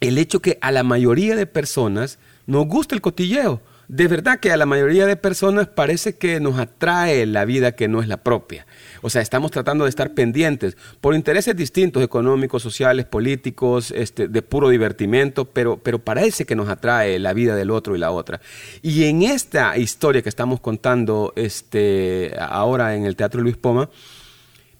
el 0.00 0.18
hecho 0.18 0.40
que 0.40 0.58
a 0.62 0.72
la 0.72 0.82
mayoría 0.82 1.36
de 1.36 1.46
personas 1.46 2.18
nos 2.46 2.66
gusta 2.66 2.96
el 2.96 3.00
cotilleo. 3.00 3.60
De 3.90 4.06
verdad 4.06 4.38
que 4.38 4.52
a 4.52 4.56
la 4.56 4.66
mayoría 4.66 5.04
de 5.04 5.16
personas 5.16 5.66
parece 5.66 6.14
que 6.14 6.38
nos 6.38 6.60
atrae 6.60 7.26
la 7.26 7.44
vida 7.44 7.72
que 7.72 7.88
no 7.88 8.00
es 8.00 8.06
la 8.06 8.18
propia. 8.18 8.64
O 9.02 9.10
sea, 9.10 9.20
estamos 9.20 9.50
tratando 9.50 9.82
de 9.82 9.90
estar 9.90 10.14
pendientes 10.14 10.76
por 11.00 11.12
intereses 11.12 11.56
distintos, 11.56 12.00
económicos, 12.04 12.62
sociales, 12.62 13.04
políticos, 13.06 13.90
este, 13.90 14.28
de 14.28 14.42
puro 14.42 14.68
divertimento, 14.68 15.44
pero, 15.44 15.78
pero 15.78 15.98
parece 15.98 16.44
que 16.44 16.54
nos 16.54 16.68
atrae 16.68 17.18
la 17.18 17.32
vida 17.32 17.56
del 17.56 17.72
otro 17.72 17.96
y 17.96 17.98
la 17.98 18.12
otra. 18.12 18.40
Y 18.80 19.06
en 19.06 19.24
esta 19.24 19.76
historia 19.76 20.22
que 20.22 20.28
estamos 20.28 20.60
contando 20.60 21.32
este, 21.34 22.32
ahora 22.38 22.94
en 22.94 23.06
el 23.06 23.16
Teatro 23.16 23.42
Luis 23.42 23.56
Poma, 23.56 23.90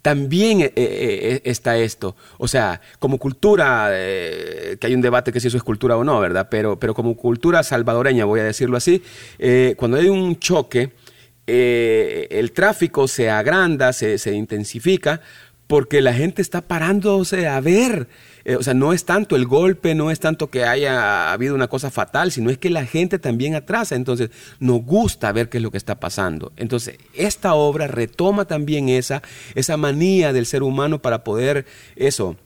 también 0.03 0.61
eh, 0.61 0.73
eh, 0.75 0.75
eh, 0.77 1.43
está 1.45 1.77
esto. 1.77 2.17
O 2.39 2.49
sea, 2.49 2.81
como 2.99 3.19
cultura, 3.19 3.91
que 3.91 4.87
hay 4.87 4.95
un 4.95 5.01
debate 5.01 5.33
que 5.33 5.41
si 5.41 5.49
eso 5.49 5.57
es 5.57 5.63
cultura 5.63 5.97
o 5.97 6.05
no, 6.05 6.19
¿verdad? 6.21 6.49
Pero, 6.51 6.79
pero 6.79 6.95
como 6.95 7.17
cultura 7.17 7.63
salvadoreña, 7.63 8.25
voy 8.25 8.41
a 8.41 8.45
decirlo 8.45 8.77
así, 8.77 9.03
cuando 9.77 9.99
hay 9.99 10.09
un 10.09 10.39
choque, 10.39 10.93
el 11.47 12.53
tráfico 12.53 13.09
se 13.09 13.31
agranda, 13.31 13.93
se, 13.93 14.33
intensifica, 14.33 15.21
porque 15.71 16.01
la 16.01 16.13
gente 16.13 16.43
está 16.43 16.63
parándose 16.63 17.47
a 17.47 17.61
ver. 17.61 18.09
Eh, 18.45 18.57
o 18.57 18.63
sea, 18.65 18.75
no 18.75 18.93
es 18.93 19.05
tanto 19.05 19.37
el 19.37 19.47
golpe, 19.47 19.95
no 19.95 20.11
es 20.11 20.19
tanto 20.19 20.51
que 20.51 20.65
haya 20.65 21.33
habido 21.33 21.55
una 21.55 21.69
cosa 21.69 21.93
fatal, 21.93 22.33
sino 22.33 22.51
es 22.51 22.59
que 22.59 22.71
la 22.71 22.85
gente 22.85 23.21
también 23.21 23.55
atrasa. 23.55 23.95
Entonces, 23.95 24.31
nos 24.59 24.83
gusta 24.83 25.31
ver 25.31 25.49
qué 25.49 25.59
es 25.59 25.63
lo 25.63 25.71
que 25.71 25.77
está 25.77 26.01
pasando. 26.01 26.51
Entonces, 26.57 26.99
esta 27.15 27.55
obra 27.55 27.87
retoma 27.87 28.47
también 28.47 28.89
esa, 28.89 29.23
esa 29.55 29.77
manía 29.77 30.33
del 30.33 30.45
ser 30.45 30.65
humano 30.65 31.01
para 31.01 31.23
poder 31.23 31.67
eso 31.95 32.37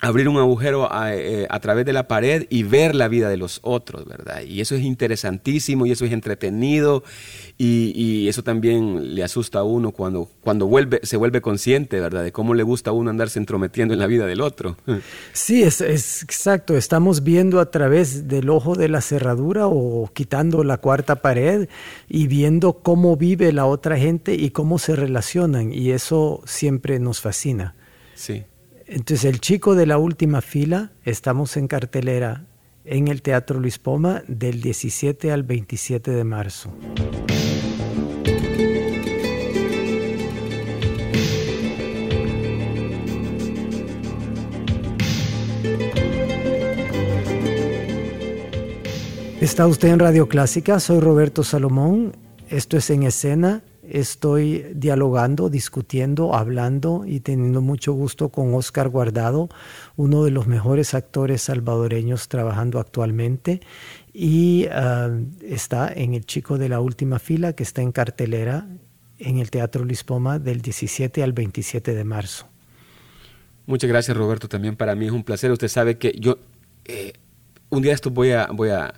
abrir 0.00 0.28
un 0.28 0.38
agujero 0.38 0.88
eh, 1.06 1.46
a, 1.48 1.60
través 1.60 1.84
de 1.84 1.92
la 1.92 2.08
pared 2.08 2.46
y 2.48 2.62
ver 2.62 2.94
la 2.94 3.08
vida 3.08 3.28
de 3.28 3.36
los 3.36 3.60
otros, 3.62 4.06
¿verdad? 4.06 4.42
Y 4.42 4.60
eso 4.60 4.74
es 4.74 4.82
interesantísimo 4.82 5.86
y 5.86 5.92
eso 5.92 6.04
es 6.04 6.12
entretenido 6.12 7.04
y, 7.58 8.28
eso 8.30 8.44
también 8.44 9.14
le 9.14 9.24
asusta 9.24 9.58
a 9.58 9.62
uno 9.64 9.90
cuando, 9.90 10.28
cuando 10.40 10.66
vuelve, 10.66 11.00
se 11.02 11.16
vuelve 11.16 11.40
consciente, 11.40 11.98
¿verdad? 12.00 12.22
De 12.22 12.32
cómo 12.32 12.54
le 12.54 12.62
gusta 12.62 12.90
a 12.90 12.92
uno 12.92 13.10
andarse 13.10 13.38
entrometiendo 13.38 13.92
en 13.92 14.00
la 14.00 14.06
vida 14.06 14.26
del 14.26 14.40
otro. 14.40 14.76
Sí, 15.32 15.62
es, 15.62 15.80
es 15.80 16.22
exacto. 16.22 16.76
Estamos 16.76 17.24
viendo 17.24 17.58
a 17.58 17.70
través 17.70 18.28
del 18.28 18.50
ojo 18.50 18.76
de 18.76 18.88
la 18.88 19.00
cerradura 19.00 19.66
o 19.66 20.08
quitando 20.12 20.62
la 20.62 20.78
cuarta 20.78 21.16
pared 21.16 21.68
y 22.08 22.28
viendo 22.28 22.74
cómo 22.74 23.16
vive 23.16 23.52
la 23.52 23.66
otra 23.66 23.96
gente 23.96 24.34
y 24.34 24.50
cómo 24.50 24.78
se 24.78 24.94
relacionan 24.94 25.72
y 25.72 25.90
eso 25.90 26.42
siempre 26.46 27.00
nos 27.00 27.20
fascina. 27.20 27.74
Sí. 28.14 28.44
Entonces, 28.92 29.24
el 29.24 29.40
chico 29.40 29.76
de 29.76 29.86
la 29.86 29.98
última 29.98 30.40
fila, 30.40 30.90
estamos 31.04 31.56
en 31.56 31.68
cartelera 31.68 32.46
en 32.84 33.06
el 33.06 33.22
Teatro 33.22 33.60
Luis 33.60 33.78
Poma 33.78 34.24
del 34.26 34.60
17 34.60 35.30
al 35.30 35.44
27 35.44 36.10
de 36.10 36.24
marzo. 36.24 36.74
Está 49.40 49.68
usted 49.68 49.90
en 49.90 50.00
Radio 50.00 50.28
Clásica, 50.28 50.80
soy 50.80 50.98
Roberto 50.98 51.44
Salomón, 51.44 52.16
esto 52.48 52.76
es 52.76 52.90
en 52.90 53.04
escena 53.04 53.62
estoy 53.90 54.66
dialogando, 54.74 55.48
discutiendo, 55.48 56.34
hablando 56.34 57.04
y 57.06 57.20
teniendo 57.20 57.60
mucho 57.60 57.92
gusto 57.92 58.30
con 58.30 58.54
Oscar 58.54 58.88
Guardado, 58.88 59.48
uno 59.96 60.24
de 60.24 60.30
los 60.30 60.46
mejores 60.46 60.94
actores 60.94 61.42
salvadoreños 61.42 62.28
trabajando 62.28 62.78
actualmente. 62.78 63.60
Y 64.12 64.66
ah, 64.72 65.10
está 65.42 65.92
en 65.92 66.14
El 66.14 66.24
Chico 66.24 66.58
de 66.58 66.68
la 66.68 66.80
Última 66.80 67.18
Fila, 67.18 67.52
que 67.52 67.62
está 67.62 67.82
en 67.82 67.92
cartelera 67.92 68.66
en 69.18 69.38
el 69.38 69.50
Teatro 69.50 69.84
Lispoma 69.84 70.38
del 70.38 70.62
17 70.62 71.22
al 71.22 71.32
27 71.32 71.94
de 71.94 72.04
marzo. 72.04 72.48
Muchas 73.66 73.88
gracias 73.88 74.16
Roberto, 74.16 74.48
también 74.48 74.76
para 74.76 74.94
mí 74.94 75.06
es 75.06 75.12
un 75.12 75.22
placer. 75.22 75.50
Usted 75.52 75.68
sabe 75.68 75.98
que 75.98 76.16
yo 76.18 76.38
eh, 76.86 77.12
un 77.68 77.82
día 77.82 77.92
esto 77.92 78.10
voy 78.10 78.32
a, 78.32 78.48
voy 78.52 78.70
a 78.70 78.94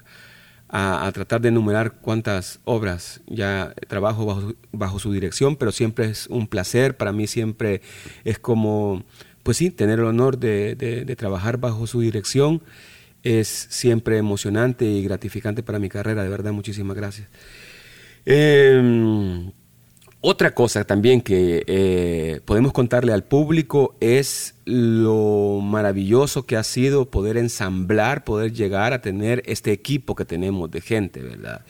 a, 0.74 1.10
tratar 1.12 1.42
de 1.42 1.50
enumerar 1.50 1.92
cuántas 2.00 2.58
obras 2.64 3.20
ya 3.26 3.74
trabajo 3.88 4.54
bajo, 4.72 4.98
su 4.98 5.12
dirección, 5.12 5.56
pero 5.56 5.70
siempre 5.70 6.06
es 6.06 6.28
un 6.28 6.46
placer, 6.46 6.96
para 6.96 7.12
mí 7.12 7.26
siempre 7.26 7.82
es 8.24 8.38
como, 8.38 9.04
pues 9.42 9.58
sí, 9.58 9.70
tener 9.70 9.98
el 9.98 10.06
honor 10.06 10.38
de, 10.38 11.14
trabajar 11.18 11.58
bajo 11.58 11.86
su 11.86 12.00
dirección. 12.00 12.62
Es 13.22 13.68
siempre 13.70 14.16
emocionante 14.16 14.86
y 14.86 15.04
gratificante 15.04 15.62
para 15.62 15.78
mi 15.78 15.88
carrera, 15.90 16.24
de 16.24 16.30
verdad, 16.30 16.52
muchísimas 16.52 16.96
gracias. 16.96 17.28
Em, 18.24 19.52
otra 20.24 20.54
cosa 20.54 20.84
también 20.84 21.20
que 21.20 21.64
eh, 21.66 22.40
podemos 22.44 22.72
contarle 22.72 23.12
al 23.12 23.24
público 23.24 23.96
es 24.00 24.54
lo 24.64 25.58
maravilloso 25.60 26.46
que 26.46 26.56
ha 26.56 26.62
sido 26.62 27.10
poder 27.10 27.36
ensamblar, 27.36 28.22
poder 28.22 28.52
llegar 28.52 28.92
a 28.92 29.02
tener 29.02 29.42
este 29.46 29.72
equipo 29.72 30.14
que 30.14 30.24
tenemos 30.24 30.70
de 30.70 30.80
gente, 30.80 31.20
¿verdad? 31.20 31.62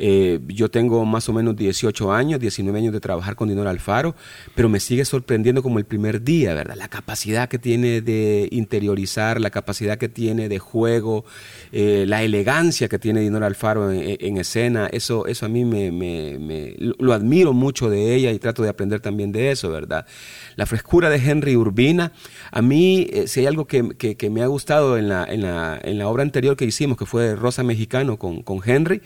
Eh, 0.00 0.38
yo 0.46 0.70
tengo 0.70 1.04
más 1.04 1.28
o 1.28 1.32
menos 1.32 1.56
18 1.56 2.12
años, 2.12 2.38
19 2.38 2.78
años 2.78 2.92
de 2.92 3.00
trabajar 3.00 3.34
con 3.34 3.48
Dinora 3.48 3.70
Alfaro, 3.70 4.14
pero 4.54 4.68
me 4.68 4.78
sigue 4.78 5.04
sorprendiendo 5.04 5.60
como 5.60 5.80
el 5.80 5.84
primer 5.84 6.22
día, 6.22 6.54
¿verdad? 6.54 6.76
La 6.76 6.86
capacidad 6.86 7.48
que 7.48 7.58
tiene 7.58 8.00
de 8.00 8.48
interiorizar, 8.52 9.40
la 9.40 9.50
capacidad 9.50 9.98
que 9.98 10.08
tiene 10.08 10.48
de 10.48 10.60
juego, 10.60 11.24
eh, 11.72 12.04
la 12.06 12.22
elegancia 12.22 12.88
que 12.88 13.00
tiene 13.00 13.20
Dinora 13.20 13.48
Alfaro 13.48 13.90
en, 13.90 14.36
escena, 14.38 14.86
eso, 14.92 15.26
eso 15.26 15.46
a 15.46 15.48
mí 15.48 15.64
me, 15.64 16.76
lo 16.78 17.12
admiro 17.12 17.52
mucho 17.52 17.90
de 17.90 18.14
ella 18.14 18.30
y 18.30 18.38
trato 18.38 18.62
de 18.62 18.68
aprender 18.68 19.00
también 19.00 19.32
de 19.32 19.50
eso, 19.50 19.68
¿verdad? 19.68 20.06
La 20.54 20.66
frescura 20.66 21.10
de 21.10 21.16
Henry 21.16 21.56
Urbina, 21.56 22.12
a 22.52 22.62
mí, 22.62 23.08
eh, 23.12 23.26
si 23.26 23.40
hay 23.40 23.46
algo 23.46 23.66
que, 23.66 23.82
me 24.30 24.42
ha 24.42 24.46
gustado 24.46 24.96
en 24.96 25.08
la, 25.08 25.24
en, 25.24 25.42
la, 25.42 25.80
en 25.82 25.98
la, 25.98 26.06
obra 26.06 26.22
anterior 26.22 26.56
que 26.56 26.64
hicimos, 26.64 26.96
que 26.96 27.06
fue 27.06 27.34
Rosa 27.34 27.64
Mexicano 27.64 28.16
con, 28.16 28.42
con 28.42 28.60
Henry, 28.64 29.02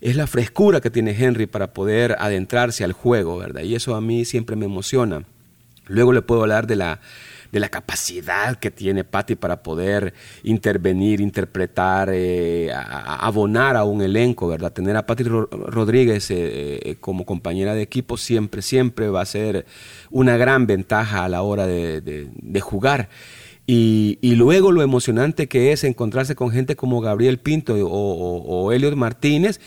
es 0.00 0.16
la 0.16 0.26
frescura 0.34 0.80
que 0.80 0.90
tiene 0.90 1.12
Henry 1.16 1.46
para 1.46 1.72
poder 1.72 2.16
adentrarse 2.18 2.82
al 2.82 2.92
juego, 2.92 3.38
¿verdad? 3.38 3.62
Y 3.62 3.76
eso 3.76 3.94
a 3.94 4.00
mí 4.00 4.24
siempre 4.24 4.56
me 4.56 4.64
emociona. 4.64 5.22
Luego 5.86 6.12
le 6.12 6.22
puedo 6.22 6.40
hablar 6.40 6.66
de 6.66 6.74
la, 6.74 7.00
de 7.52 7.60
la 7.60 7.68
capacidad 7.68 8.56
que 8.56 8.72
tiene 8.72 9.04
Patty 9.04 9.36
para 9.36 9.62
poder 9.62 10.12
intervenir, 10.42 11.20
interpretar, 11.20 12.10
eh, 12.12 12.72
abonar 12.74 13.76
a 13.76 13.84
un 13.84 14.02
elenco, 14.02 14.48
¿verdad? 14.48 14.72
Tener 14.72 14.96
a 14.96 15.06
Patty 15.06 15.22
Rodríguez 15.22 16.28
eh, 16.32 16.80
eh, 16.82 16.96
como 16.98 17.24
compañera 17.24 17.76
de 17.76 17.82
equipo 17.82 18.16
siempre, 18.16 18.60
siempre 18.60 19.10
va 19.10 19.20
a 19.20 19.26
ser 19.26 19.66
una 20.10 20.36
gran 20.36 20.66
ventaja 20.66 21.24
a 21.24 21.28
la 21.28 21.42
hora 21.42 21.64
de, 21.68 22.60
jugar. 22.60 23.08
Y, 23.68 24.18
luego 24.34 24.72
lo 24.72 24.82
emocionante 24.82 25.46
que 25.46 25.70
es 25.70 25.84
encontrarse 25.84 26.34
con 26.34 26.50
gente 26.50 26.74
como 26.74 27.00
Gabriel 27.00 27.38
Pinto 27.38 27.74
o, 27.74 27.86
o, 27.86 28.72
Elliot 28.72 28.96
Martínez, 28.96 29.60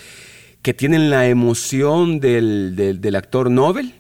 que 0.67 0.73
tienen 0.73 1.09
la 1.09 1.29
emoción 1.29 2.19
del, 2.19 2.75
del 2.75 3.15
actor 3.15 3.49
Nobel, 3.49 3.93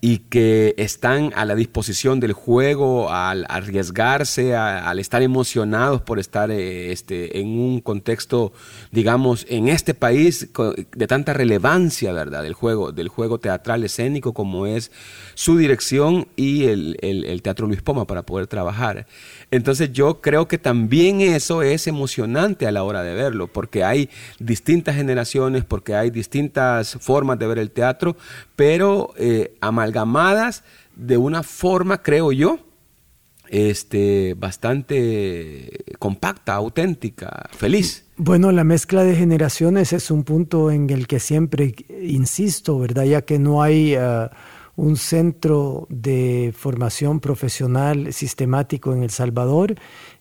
y 0.00 0.18
que 0.18 0.74
están 0.76 1.32
a 1.34 1.44
la 1.44 1.54
disposición 1.54 2.20
del 2.20 2.32
juego 2.32 3.10
al 3.12 3.46
arriesgarse, 3.48 4.54
al 4.54 4.98
estar 4.98 5.22
emocionados 5.22 6.02
por 6.02 6.18
estar 6.18 6.50
eh, 6.50 6.92
este, 6.92 7.40
en 7.40 7.58
un 7.58 7.80
contexto, 7.80 8.52
digamos, 8.92 9.44
en 9.48 9.68
este 9.68 9.94
país 9.94 10.48
de 10.92 11.06
tanta 11.06 11.32
relevancia, 11.32 12.12
¿verdad? 12.12 12.42
Del 12.44 12.54
juego, 12.54 12.92
del 12.92 13.08
juego 13.08 13.38
teatral 13.38 13.82
escénico 13.82 14.32
como 14.32 14.66
es 14.66 14.92
su 15.34 15.56
dirección 15.56 16.28
y 16.36 16.64
el, 16.64 16.96
el 17.00 17.42
Teatro 17.42 17.66
Luis 17.66 17.82
Poma 17.82 18.06
para 18.06 18.22
poder 18.22 18.46
trabajar. 18.46 19.06
Entonces 19.50 19.92
yo 19.92 20.20
creo 20.20 20.46
que 20.46 20.58
también 20.58 21.20
eso 21.20 21.62
es 21.62 21.86
emocionante 21.86 22.66
a 22.66 22.72
la 22.72 22.82
hora 22.84 23.02
de 23.02 23.14
verlo, 23.14 23.48
porque 23.48 23.82
hay 23.82 24.10
distintas 24.38 24.96
generaciones, 24.96 25.64
porque 25.64 25.94
hay 25.94 26.10
distintas 26.10 26.98
formas 27.00 27.38
de 27.38 27.46
ver 27.46 27.58
el 27.58 27.70
teatro, 27.70 28.16
pero 28.56 29.14
eh, 29.16 29.54
de 30.96 31.16
una 31.16 31.42
forma, 31.42 32.02
creo 32.02 32.32
yo, 32.32 32.58
este, 33.48 34.34
bastante 34.34 35.84
compacta, 35.98 36.54
auténtica, 36.54 37.48
feliz. 37.50 38.04
Bueno, 38.16 38.52
la 38.52 38.64
mezcla 38.64 39.04
de 39.04 39.14
generaciones 39.16 39.92
es 39.92 40.10
un 40.10 40.24
punto 40.24 40.70
en 40.70 40.90
el 40.90 41.06
que 41.06 41.20
siempre 41.20 41.74
insisto, 42.02 42.78
¿verdad? 42.78 43.04
Ya 43.04 43.22
que 43.22 43.38
no 43.38 43.62
hay... 43.62 43.94
Ah, 43.94 44.30
un 44.78 44.96
centro 44.96 45.88
de 45.90 46.54
formación 46.56 47.18
profesional 47.18 48.12
sistemático 48.12 48.92
en 48.94 49.02
El 49.02 49.10
Salvador, 49.10 49.74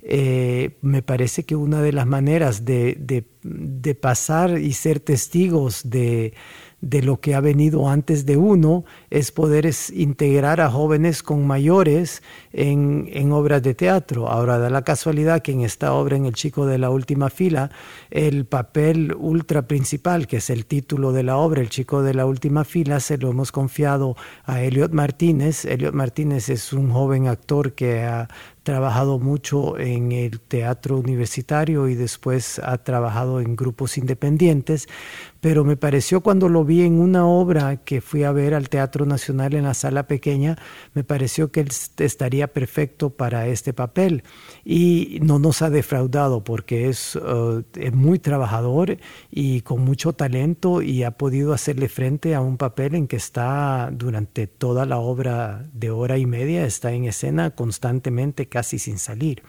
eh, 0.10 0.78
me 0.82 1.02
parece 1.02 1.44
que 1.44 1.58
una 1.58 1.82
de 1.82 1.92
las 1.92 2.08
maneras 2.08 2.64
de, 2.64 2.96
de 3.44 3.96
pasar 3.96 4.58
y 4.58 4.72
ser 4.72 5.02
testigos 5.02 5.82
de, 5.90 6.34
de 6.82 7.02
lo 7.02 7.20
que 7.20 7.34
ha 7.34 7.42
venido 7.42 7.90
antes 7.90 8.26
de 8.26 8.38
uno 8.38 8.86
es 9.10 9.32
poder 9.32 9.70
integrar 9.94 10.62
a 10.62 10.70
jóvenes 10.70 11.24
con 11.24 11.48
mayores 11.48 12.22
en, 12.54 13.10
en, 13.14 13.32
obras 13.32 13.64
de 13.64 13.74
teatro. 13.74 14.30
Ahora 14.30 14.60
da 14.60 14.70
la 14.70 14.84
casualidad 14.84 15.42
que 15.42 15.54
en 15.54 15.62
esta 15.62 15.94
obra, 15.94 16.18
en 16.18 16.26
El 16.26 16.34
Chico 16.34 16.68
de 16.68 16.78
la 16.78 16.92
Última 16.92 17.30
Fila, 17.30 17.72
el 18.12 18.46
papel 18.46 19.16
ultra 19.18 19.68
principal, 19.68 20.28
que 20.28 20.38
es 20.38 20.52
el 20.52 20.68
título 20.68 21.14
de 21.14 21.24
la 21.24 21.38
obra, 21.38 21.62
El 21.62 21.70
Chico 21.70 22.04
de 22.04 22.14
la 22.14 22.28
Última 22.28 22.64
Fila, 22.64 23.00
se 23.00 23.18
lo 23.18 23.32
hemos 23.32 23.52
confiado 23.52 24.16
a 24.46 24.62
Elliot 24.62 24.92
Martínez. 24.92 25.66
Elliot 25.66 25.96
Martínez 25.96 26.50
es 26.50 26.74
un 26.74 26.92
joven 26.92 27.28
actor 27.28 27.74
que 27.74 28.04
ha 28.04 28.28
trabajado 28.68 29.18
mucho 29.18 29.80
en 29.80 30.12
el 30.12 30.42
teatro 30.42 30.98
universitario 30.98 31.88
y 31.88 31.96
después 31.96 32.60
ha 32.60 32.78
trabajado 32.80 33.40
en 33.40 33.56
grupos 33.56 33.98
independientes, 33.98 34.90
pero 35.42 35.64
me 35.64 35.78
pareció 35.78 36.22
cuando 36.22 36.50
lo 36.50 36.64
vi 36.64 36.82
en 36.82 37.00
una 37.00 37.26
obra 37.26 37.78
que 37.78 38.02
fui 38.02 38.24
a 38.24 38.32
ver 38.32 38.54
al 38.54 38.70
Teatro 38.70 39.06
Nacional 39.06 39.54
en 39.54 39.64
la 39.64 39.74
sala 39.74 40.08
pequeña, 40.08 40.58
me 40.94 41.04
pareció 41.04 41.52
que 41.52 41.62
él 41.62 41.70
estaría 41.98 42.48
perfecto 42.48 43.12
para 43.12 43.48
este 43.48 43.74
papel 43.74 44.24
y 44.66 45.20
no 45.22 45.40
nos 45.40 45.62
ha 45.62 45.70
defraudado 45.70 46.44
porque 46.44 46.90
es, 46.90 47.16
uh, 47.16 47.64
es 47.76 47.94
muy 47.94 48.20
trabajador 48.20 48.98
y 49.32 49.62
con 49.62 49.84
mucho 49.84 50.14
talento 50.14 50.82
y 50.82 51.04
ha 51.04 51.12
podido 51.12 51.54
hacerle 51.54 51.90
frente 51.90 52.36
a 52.36 52.42
un 52.42 52.58
papel 52.58 52.96
en 52.96 53.08
que 53.08 53.18
está 53.18 53.90
durante 53.92 54.48
toda 54.48 54.86
la 54.86 54.98
obra 54.98 55.66
de 55.74 55.92
hora 55.92 56.18
y 56.18 56.26
media, 56.26 56.66
está 56.66 56.92
en 56.92 57.06
escena 57.06 57.52
constantemente 57.52 58.48
casi 58.48 58.80
sin 58.80 58.98
salir. 58.98 59.44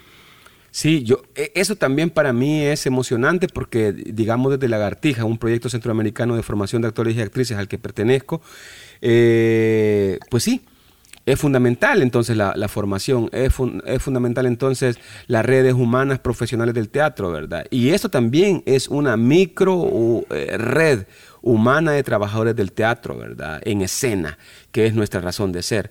Sí, 0.71 1.03
yo, 1.03 1.23
e, 1.35 1.53
eso 1.55 1.77
también 1.77 2.11
para 2.11 2.33
mí 2.33 2.63
es 2.63 2.87
emocionante 2.87 3.49
porque, 3.49 3.93
digamos, 3.93 4.53
desde 4.53 4.69
Lagartija, 4.69 5.25
un 5.25 5.39
proyecto 5.39 5.69
centroamericano 5.69 6.37
de 6.37 6.43
formación 6.43 6.83
de 6.83 6.89
actores 6.89 7.17
y 7.17 7.21
actrices 7.21 7.57
al 7.57 7.69
que 7.69 7.79
pertenezco, 7.79 8.43
eh, 9.01 10.19
pues 10.31 10.45
sí, 10.45 10.63
es 11.29 11.39
fundamental 11.39 12.01
entonces 12.01 12.37
la, 12.39 12.69
formación, 12.69 13.29
es, 13.33 13.53
fundamental 13.53 14.47
entonces 14.47 14.99
las 15.27 15.45
redes 15.45 15.75
humanas 15.75 16.21
profesionales 16.21 16.75
del 16.75 16.89
teatro, 16.89 17.31
¿verdad? 17.31 17.67
Y 17.71 17.91
eso 17.91 18.09
también 18.09 18.63
es 18.65 18.89
una 18.89 19.17
micro 19.19 20.25
eh, 20.31 20.57
red 20.57 21.07
humana 21.43 21.93
de 21.93 22.03
trabajadores 22.03 22.57
del 22.57 22.73
teatro, 22.73 23.17
¿verdad? 23.19 23.61
En 23.65 23.83
escena, 23.83 24.39
que 24.73 24.87
es 24.87 24.95
nuestra 24.95 25.21
razón 25.21 25.53
de 25.53 25.63
ser. 25.63 25.91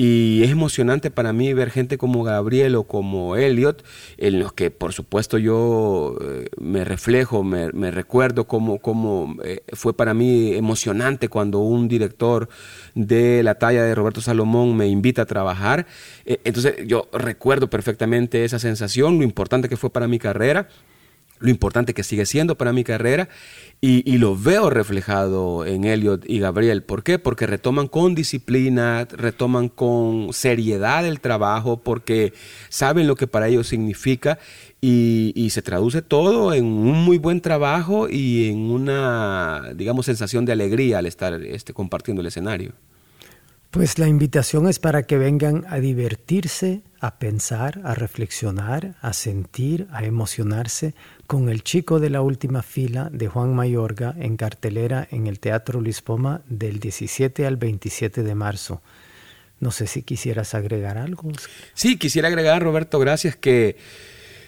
Y 0.00 0.44
es 0.44 0.50
emocionante 0.50 1.10
para 1.10 1.32
mí 1.32 1.52
ver 1.54 1.72
gente 1.72 1.98
como 1.98 2.22
Gabriel 2.22 2.76
o 2.76 2.84
como 2.84 3.34
Elliot, 3.34 3.84
en 4.16 4.38
los 4.38 4.52
que 4.52 4.70
por 4.70 4.92
supuesto 4.92 5.38
yo 5.38 6.16
eh, 6.20 6.46
me 6.56 6.84
reflejo, 6.84 7.42
me, 7.42 7.90
recuerdo 7.90 8.46
cómo, 8.46 8.78
cómo 8.78 9.34
eh, 9.42 9.62
fue 9.72 9.96
para 9.96 10.14
mí 10.14 10.54
emocionante 10.54 11.28
cuando 11.28 11.58
un 11.58 11.88
director 11.88 12.48
de 12.94 13.42
la 13.42 13.56
talla 13.56 13.82
de 13.82 13.96
Roberto 13.96 14.20
Salomón 14.20 14.76
me 14.76 14.86
invita 14.86 15.22
a 15.22 15.26
trabajar. 15.26 15.88
Eh, 16.24 16.38
entonces 16.44 16.76
yo 16.86 17.08
recuerdo 17.12 17.68
perfectamente 17.68 18.44
esa 18.44 18.60
sensación, 18.60 19.18
lo 19.18 19.24
importante 19.24 19.68
que 19.68 19.76
fue 19.76 19.90
para 19.90 20.06
mi 20.06 20.20
carrera 20.20 20.68
lo 21.38 21.50
importante 21.50 21.94
que 21.94 22.02
sigue 22.02 22.26
siendo 22.26 22.56
para 22.56 22.72
mi 22.72 22.84
carrera 22.84 23.28
y, 23.80 24.18
lo 24.18 24.36
veo 24.36 24.70
reflejado 24.70 25.64
en 25.64 25.84
Elliot 25.84 26.28
y 26.28 26.40
Gabriel. 26.40 26.82
¿Por 26.82 27.04
qué? 27.04 27.20
Porque 27.20 27.46
retoman 27.46 27.86
con 27.86 28.16
disciplina, 28.16 29.04
retoman 29.04 29.68
con 29.68 30.32
seriedad 30.32 31.06
el 31.06 31.20
trabajo, 31.20 31.80
porque 31.80 32.32
saben 32.68 33.06
lo 33.06 33.14
que 33.14 33.28
para 33.28 33.46
ellos 33.46 33.68
significa 33.68 34.40
y, 34.80 35.48
se 35.50 35.62
traduce 35.62 36.02
todo 36.02 36.52
en 36.52 36.64
un 36.64 37.04
muy 37.04 37.18
buen 37.18 37.40
trabajo 37.40 38.08
y 38.08 38.48
en 38.48 38.70
una, 38.70 39.72
digamos, 39.74 40.06
sensación 40.06 40.44
de 40.44 40.52
alegría 40.52 40.98
al 40.98 41.06
estar 41.06 41.34
este, 41.42 41.72
compartiendo 41.72 42.20
el 42.20 42.26
escenario. 42.26 42.72
Pues 43.70 43.98
la 43.98 44.08
invitación 44.08 44.66
es 44.66 44.78
para 44.78 45.02
que 45.02 45.18
vengan 45.18 45.66
a 45.68 45.78
divertirse, 45.78 46.82
a 47.00 47.18
pensar, 47.18 47.82
a 47.84 47.94
reflexionar, 47.94 48.96
a 49.02 49.12
sentir, 49.12 49.88
a 49.92 50.04
emocionarse 50.04 50.94
con 51.28 51.50
El 51.50 51.62
chico 51.62 52.00
de 52.00 52.08
la 52.08 52.22
última 52.22 52.62
fila 52.62 53.10
de 53.12 53.28
Juan 53.28 53.54
Mayorga 53.54 54.14
en 54.18 54.38
cartelera 54.38 55.06
en 55.10 55.26
el 55.26 55.40
Teatro 55.40 55.78
Luis 55.82 56.00
Poma 56.00 56.40
del 56.48 56.80
17 56.80 57.46
al 57.46 57.58
27 57.58 58.22
de 58.22 58.34
marzo. 58.34 58.80
No 59.60 59.70
sé 59.70 59.86
si 59.86 60.02
quisieras 60.02 60.54
agregar 60.54 60.96
algo. 60.96 61.30
Sí, 61.74 61.98
quisiera 61.98 62.28
agregar, 62.28 62.62
Roberto, 62.62 62.98
gracias, 62.98 63.36
que 63.36 63.76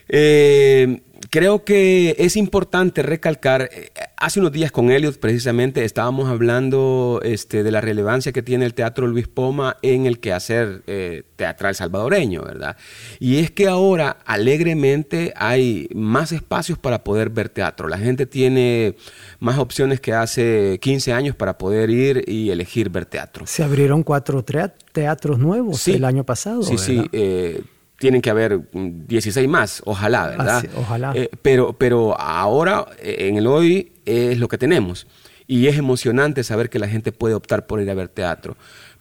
eh, 0.08 1.02
creo 1.28 1.64
que 1.64 2.16
es 2.18 2.36
importante 2.36 3.02
recalcar, 3.02 3.68
eh, 3.72 3.90
hace 4.16 4.40
unos 4.40 4.52
días 4.52 4.72
con 4.72 4.90
Elliot 4.90 5.18
precisamente 5.18 5.84
estábamos 5.84 6.28
hablando 6.30 7.20
este, 7.22 7.62
de 7.62 7.70
la 7.70 7.80
relevancia 7.80 8.32
que 8.32 8.42
tiene 8.42 8.64
el 8.64 8.74
Teatro 8.74 9.06
Luis 9.06 9.28
Poma 9.28 9.76
en 9.82 10.06
el 10.06 10.20
quehacer 10.20 10.82
eh, 10.86 11.24
teatral 11.36 11.74
salvadoreño, 11.74 12.42
¿verdad? 12.42 12.76
Y 13.18 13.38
es 13.38 13.50
que 13.50 13.68
ahora 13.68 14.18
alegremente 14.24 15.32
hay 15.36 15.88
más 15.94 16.32
espacios 16.32 16.78
para 16.78 17.04
poder 17.04 17.30
ver 17.30 17.48
teatro. 17.48 17.88
La 17.88 17.98
gente 17.98 18.26
tiene 18.26 18.96
más 19.38 19.58
opciones 19.58 20.00
que 20.00 20.12
hace 20.12 20.78
15 20.80 21.12
años 21.12 21.36
para 21.36 21.58
poder 21.58 21.90
ir 21.90 22.24
y 22.26 22.50
elegir 22.50 22.90
ver 22.90 23.06
teatro. 23.06 23.46
Se 23.46 23.62
abrieron 23.62 24.02
cuatro 24.02 24.44
teatros 24.44 25.38
nuevos 25.38 25.86
el 25.88 26.04
año 26.04 26.24
pasado. 26.24 26.62
Sí, 26.62 26.78
sí. 26.78 27.02
Eh, 27.12 27.62
tienen 28.00 28.22
que 28.22 28.30
haber 28.30 28.62
16 28.72 29.46
más, 29.46 29.82
ojalá, 29.84 30.24
ah, 30.24 30.28
¿verdad? 30.30 30.64
ojalá. 30.74 31.12
Eh, 31.14 31.28
pero, 31.42 31.74
pero 31.74 32.18
ahora, 32.18 32.86
eh, 32.98 33.28
en 33.28 33.36
el 33.36 33.46
hoy, 33.46 33.92
es 34.06 34.38
lo 34.38 34.48
que 34.48 34.56
tenemos. 34.56 35.06
Y 35.46 35.66
es 35.66 35.76
emocionante 35.76 36.42
saber 36.42 36.70
que 36.70 36.78
la 36.78 36.88
gente 36.88 37.12
puede 37.12 37.34
optar 37.34 37.66
por 37.66 37.78
ir 37.78 37.90
a 37.90 37.94
ver 37.94 38.08
teatro. 38.08 38.56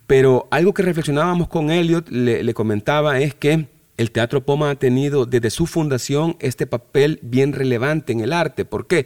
Pero 0.05 0.49
algo 0.51 0.73
que 0.73 0.81
reflexionábamos 0.81 1.47
con 1.47 1.71
Elliot, 1.71 2.09
le, 2.09 2.53
comentaba, 2.53 3.19
es 3.19 3.33
que 3.33 3.67
el 3.95 4.11
Teatro 4.11 4.43
Poma 4.43 4.71
ha 4.71 4.75
tenido 4.75 5.25
desde 5.25 5.49
su 5.49 5.65
fundación 5.65 6.35
este 6.41 6.67
papel 6.67 7.19
bien 7.21 7.53
relevante 7.53 8.11
en 8.11 8.19
el 8.19 8.33
arte. 8.33 8.65
¿Por 8.65 8.85
qué? 8.85 9.05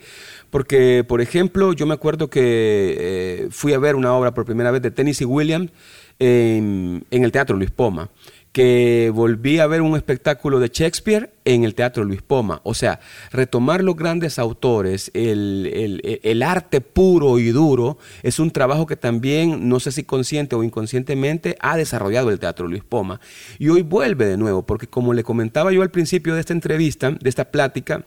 Porque, 0.49 1.06
por 1.08 1.21
ejemplo, 1.21 1.73
yo 1.73 1.86
me 1.86 1.93
acuerdo 1.93 2.32
que 2.32 2.95
eh, 2.99 3.47
fui 3.51 3.73
a 3.73 3.77
ver 3.77 3.95
una 3.95 4.12
obra 4.13 4.34
por 4.34 4.45
primera 4.45 4.71
vez 4.71 4.82
de 4.82 4.89
Tennessee 4.89 5.25
Williams 5.25 5.71
en, 6.17 7.06
en 7.12 7.23
el 7.23 7.32
Teatro 7.32 7.56
Luis 7.56 7.69
Poma 7.69 8.10
que 8.53 9.11
volví 9.13 9.57
a 9.57 9.65
ver 9.65 9.81
un 9.81 9.95
espectáculo 9.95 10.59
de 10.59 10.69
Shakespeare 10.71 11.33
en 11.43 11.63
el 11.63 11.73
Teatro 11.73 12.03
Luis 12.03 12.21
Poma. 12.21 12.61
O 12.63 12.75
sea, 12.75 12.99
retomar 13.31 13.83
los 13.83 13.95
grandes 13.95 14.37
autores, 14.37 15.09
el, 15.15 16.43
arte 16.45 16.79
puro 16.79 17.39
y 17.39 17.49
duro, 17.49 17.97
es 18.21 18.37
un 18.37 18.51
trabajo 18.51 18.85
que 18.85 18.95
también, 18.95 19.67
no 19.67 19.79
sé 19.79 19.91
si 19.91 20.03
consciente 20.03 20.55
o 20.55 20.63
inconscientemente, 20.63 21.57
ha 21.61 21.75
desarrollado 21.75 22.29
el 22.29 22.39
Teatro 22.39 22.67
Luis 22.67 22.83
Poma. 22.83 23.19
Y 23.57 23.69
hoy 23.69 23.81
vuelve 23.81 24.27
de 24.27 24.37
nuevo, 24.37 24.61
porque 24.61 24.85
como 24.85 25.15
le 25.15 25.23
comentaba 25.23 25.71
yo 25.71 25.81
al 25.81 25.89
principio 25.89 26.35
de 26.35 26.41
esta 26.41 26.53
entrevista, 26.53 27.09
de 27.09 27.29
esta 27.29 27.45
plática, 27.45 28.05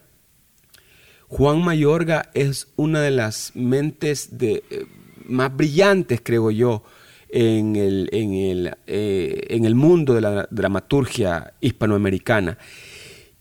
Juan 1.26 1.60
Mayorga 1.60 2.30
es 2.34 2.68
una 2.76 3.00
de 3.00 3.10
las 3.10 3.50
mentes 3.56 4.38
de, 4.38 4.62
eh, 4.70 4.86
más 5.26 5.56
brillantes, 5.56 6.20
creo 6.22 6.52
yo, 6.52 6.84
en 7.28 7.76
el, 7.76 8.08
en 8.12 8.34
el, 8.34 8.76
eh, 8.86 9.46
en 9.50 9.64
el 9.64 9.74
mundo 9.74 10.14
de 10.14 10.20
la 10.20 10.48
dramaturgia 10.50 11.52
hispanoamericana. 11.60 12.58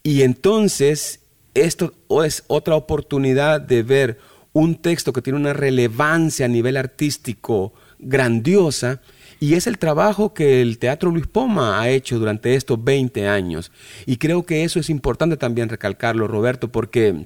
Y 0.04 0.22
entonces 0.22 1.22
esto 1.54 1.94
es 2.24 2.44
otra 2.48 2.76
oportunidad 2.76 3.62
de 3.62 3.84
ver 3.84 4.20
un 4.54 4.76
texto 4.76 5.12
que 5.14 5.22
tiene 5.22 5.40
una 5.40 5.54
relevancia 5.54 6.46
a 6.46 6.50
nivel 6.50 6.78
artístico 6.78 7.74
grandiosa 8.00 9.02
y 9.40 9.56
es 9.56 9.68
el 9.68 9.78
trabajo 9.78 10.34
que 10.34 10.62
el 10.62 10.80
Teatro 10.80 11.12
Luis 11.12 11.28
Poma 11.28 11.82
ha 11.82 11.90
hecho 11.90 12.18
durante 12.18 12.56
estos 12.56 12.82
20 12.84 13.28
años. 13.28 13.72
Y 14.06 14.18
creo 14.18 14.46
que 14.46 14.64
eso 14.64 14.80
es 14.80 14.90
importante 14.90 15.38
también 15.38 15.70
recalcarlo, 15.70 16.28
Roberto, 16.28 16.70
porque, 16.70 17.26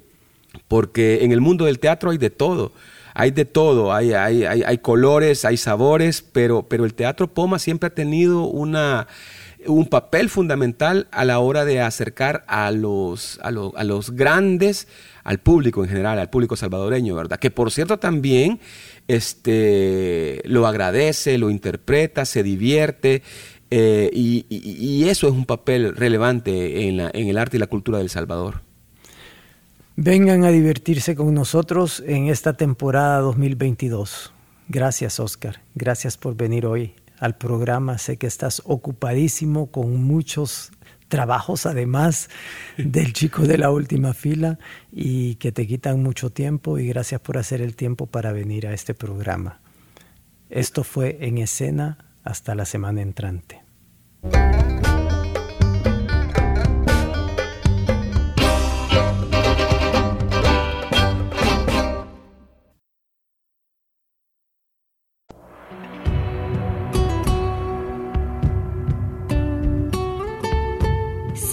porque 0.66 1.24
en 1.24 1.32
el 1.32 1.40
mundo 1.40 1.64
del 1.64 1.78
teatro 1.78 2.10
hay 2.10 2.18
de 2.18 2.30
todo. 2.30 2.72
Hay 3.14 3.30
de 3.30 3.44
todo, 3.44 3.92
hay, 3.92 4.12
hay, 4.12 4.44
hay, 4.44 4.78
colores, 4.78 5.44
hay 5.44 5.56
sabores, 5.56 6.22
pero, 6.22 6.68
pero 6.68 6.84
el 6.84 6.94
Teatro 6.94 7.28
Poma 7.28 7.58
siempre 7.58 7.88
ha 7.88 7.94
tenido 7.94 8.44
una, 8.44 9.08
un 9.66 9.86
papel 9.86 10.28
fundamental 10.28 11.08
a 11.10 11.24
la 11.24 11.38
hora 11.40 11.64
de 11.64 11.80
acercar 11.80 12.44
a 12.46 12.70
los, 12.70 13.38
a, 13.42 13.50
los 13.50 14.10
grandes, 14.12 14.88
al 15.24 15.38
público 15.38 15.82
en 15.82 15.90
general, 15.90 16.18
al 16.18 16.30
público 16.30 16.56
salvadoreño, 16.56 17.14
¿verdad? 17.14 17.38
Que 17.38 17.50
por 17.50 17.70
cierto 17.70 17.98
también 17.98 18.60
este, 19.08 20.40
lo 20.44 20.66
agradece, 20.66 21.38
lo 21.38 21.50
interpreta, 21.50 22.24
se 22.24 22.42
divierte. 22.42 23.22
Eh, 23.72 24.10
y, 24.12 25.08
eso 25.08 25.28
es 25.28 25.32
un 25.32 25.44
papel 25.44 25.94
relevante 25.96 26.88
en, 26.88 27.00
en 27.00 27.28
el 27.28 27.38
arte 27.38 27.56
y 27.56 27.60
la 27.60 27.66
cultura 27.66 27.98
del 27.98 28.10
Salvador. 28.10 28.62
Vengan 29.96 30.44
a 30.44 30.50
divertirse 30.50 31.14
con 31.14 31.34
nosotros 31.34 32.02
en 32.06 32.28
esta 32.28 32.54
temporada 32.56 33.18
2022. 33.20 34.32
Gracias, 34.68 35.20
Oscar. 35.20 35.60
Gracias 35.74 36.16
por 36.16 36.36
venir 36.36 36.64
hoy 36.64 36.94
al 37.18 37.36
programa. 37.36 37.98
Sé 37.98 38.16
que 38.16 38.26
estás 38.26 38.62
ocupadísimo 38.64 39.70
con 39.70 40.02
muchos 40.02 40.72
trabajos 41.08 41.66
además 41.66 42.30
del 42.78 43.12
chico 43.12 43.42
de 43.42 43.58
la 43.58 43.70
última 43.70 44.14
fila 44.14 44.58
y 44.90 45.34
que 45.34 45.52
te 45.52 45.66
quitan 45.66 46.02
mucho 46.02 46.30
tiempo 46.30 46.78
y 46.78 46.86
gracias 46.86 47.20
por 47.20 47.36
hacer 47.36 47.60
el 47.60 47.76
tiempo 47.76 48.06
para 48.06 48.32
venir 48.32 48.66
a 48.66 48.72
este 48.72 48.94
programa. 48.94 49.60
Esto 50.48 50.82
fue 50.82 51.18
en 51.20 51.38
escena 51.38 51.98
hasta 52.24 52.54
la 52.54 52.64
semana 52.64 53.02
entrante. 53.02 53.62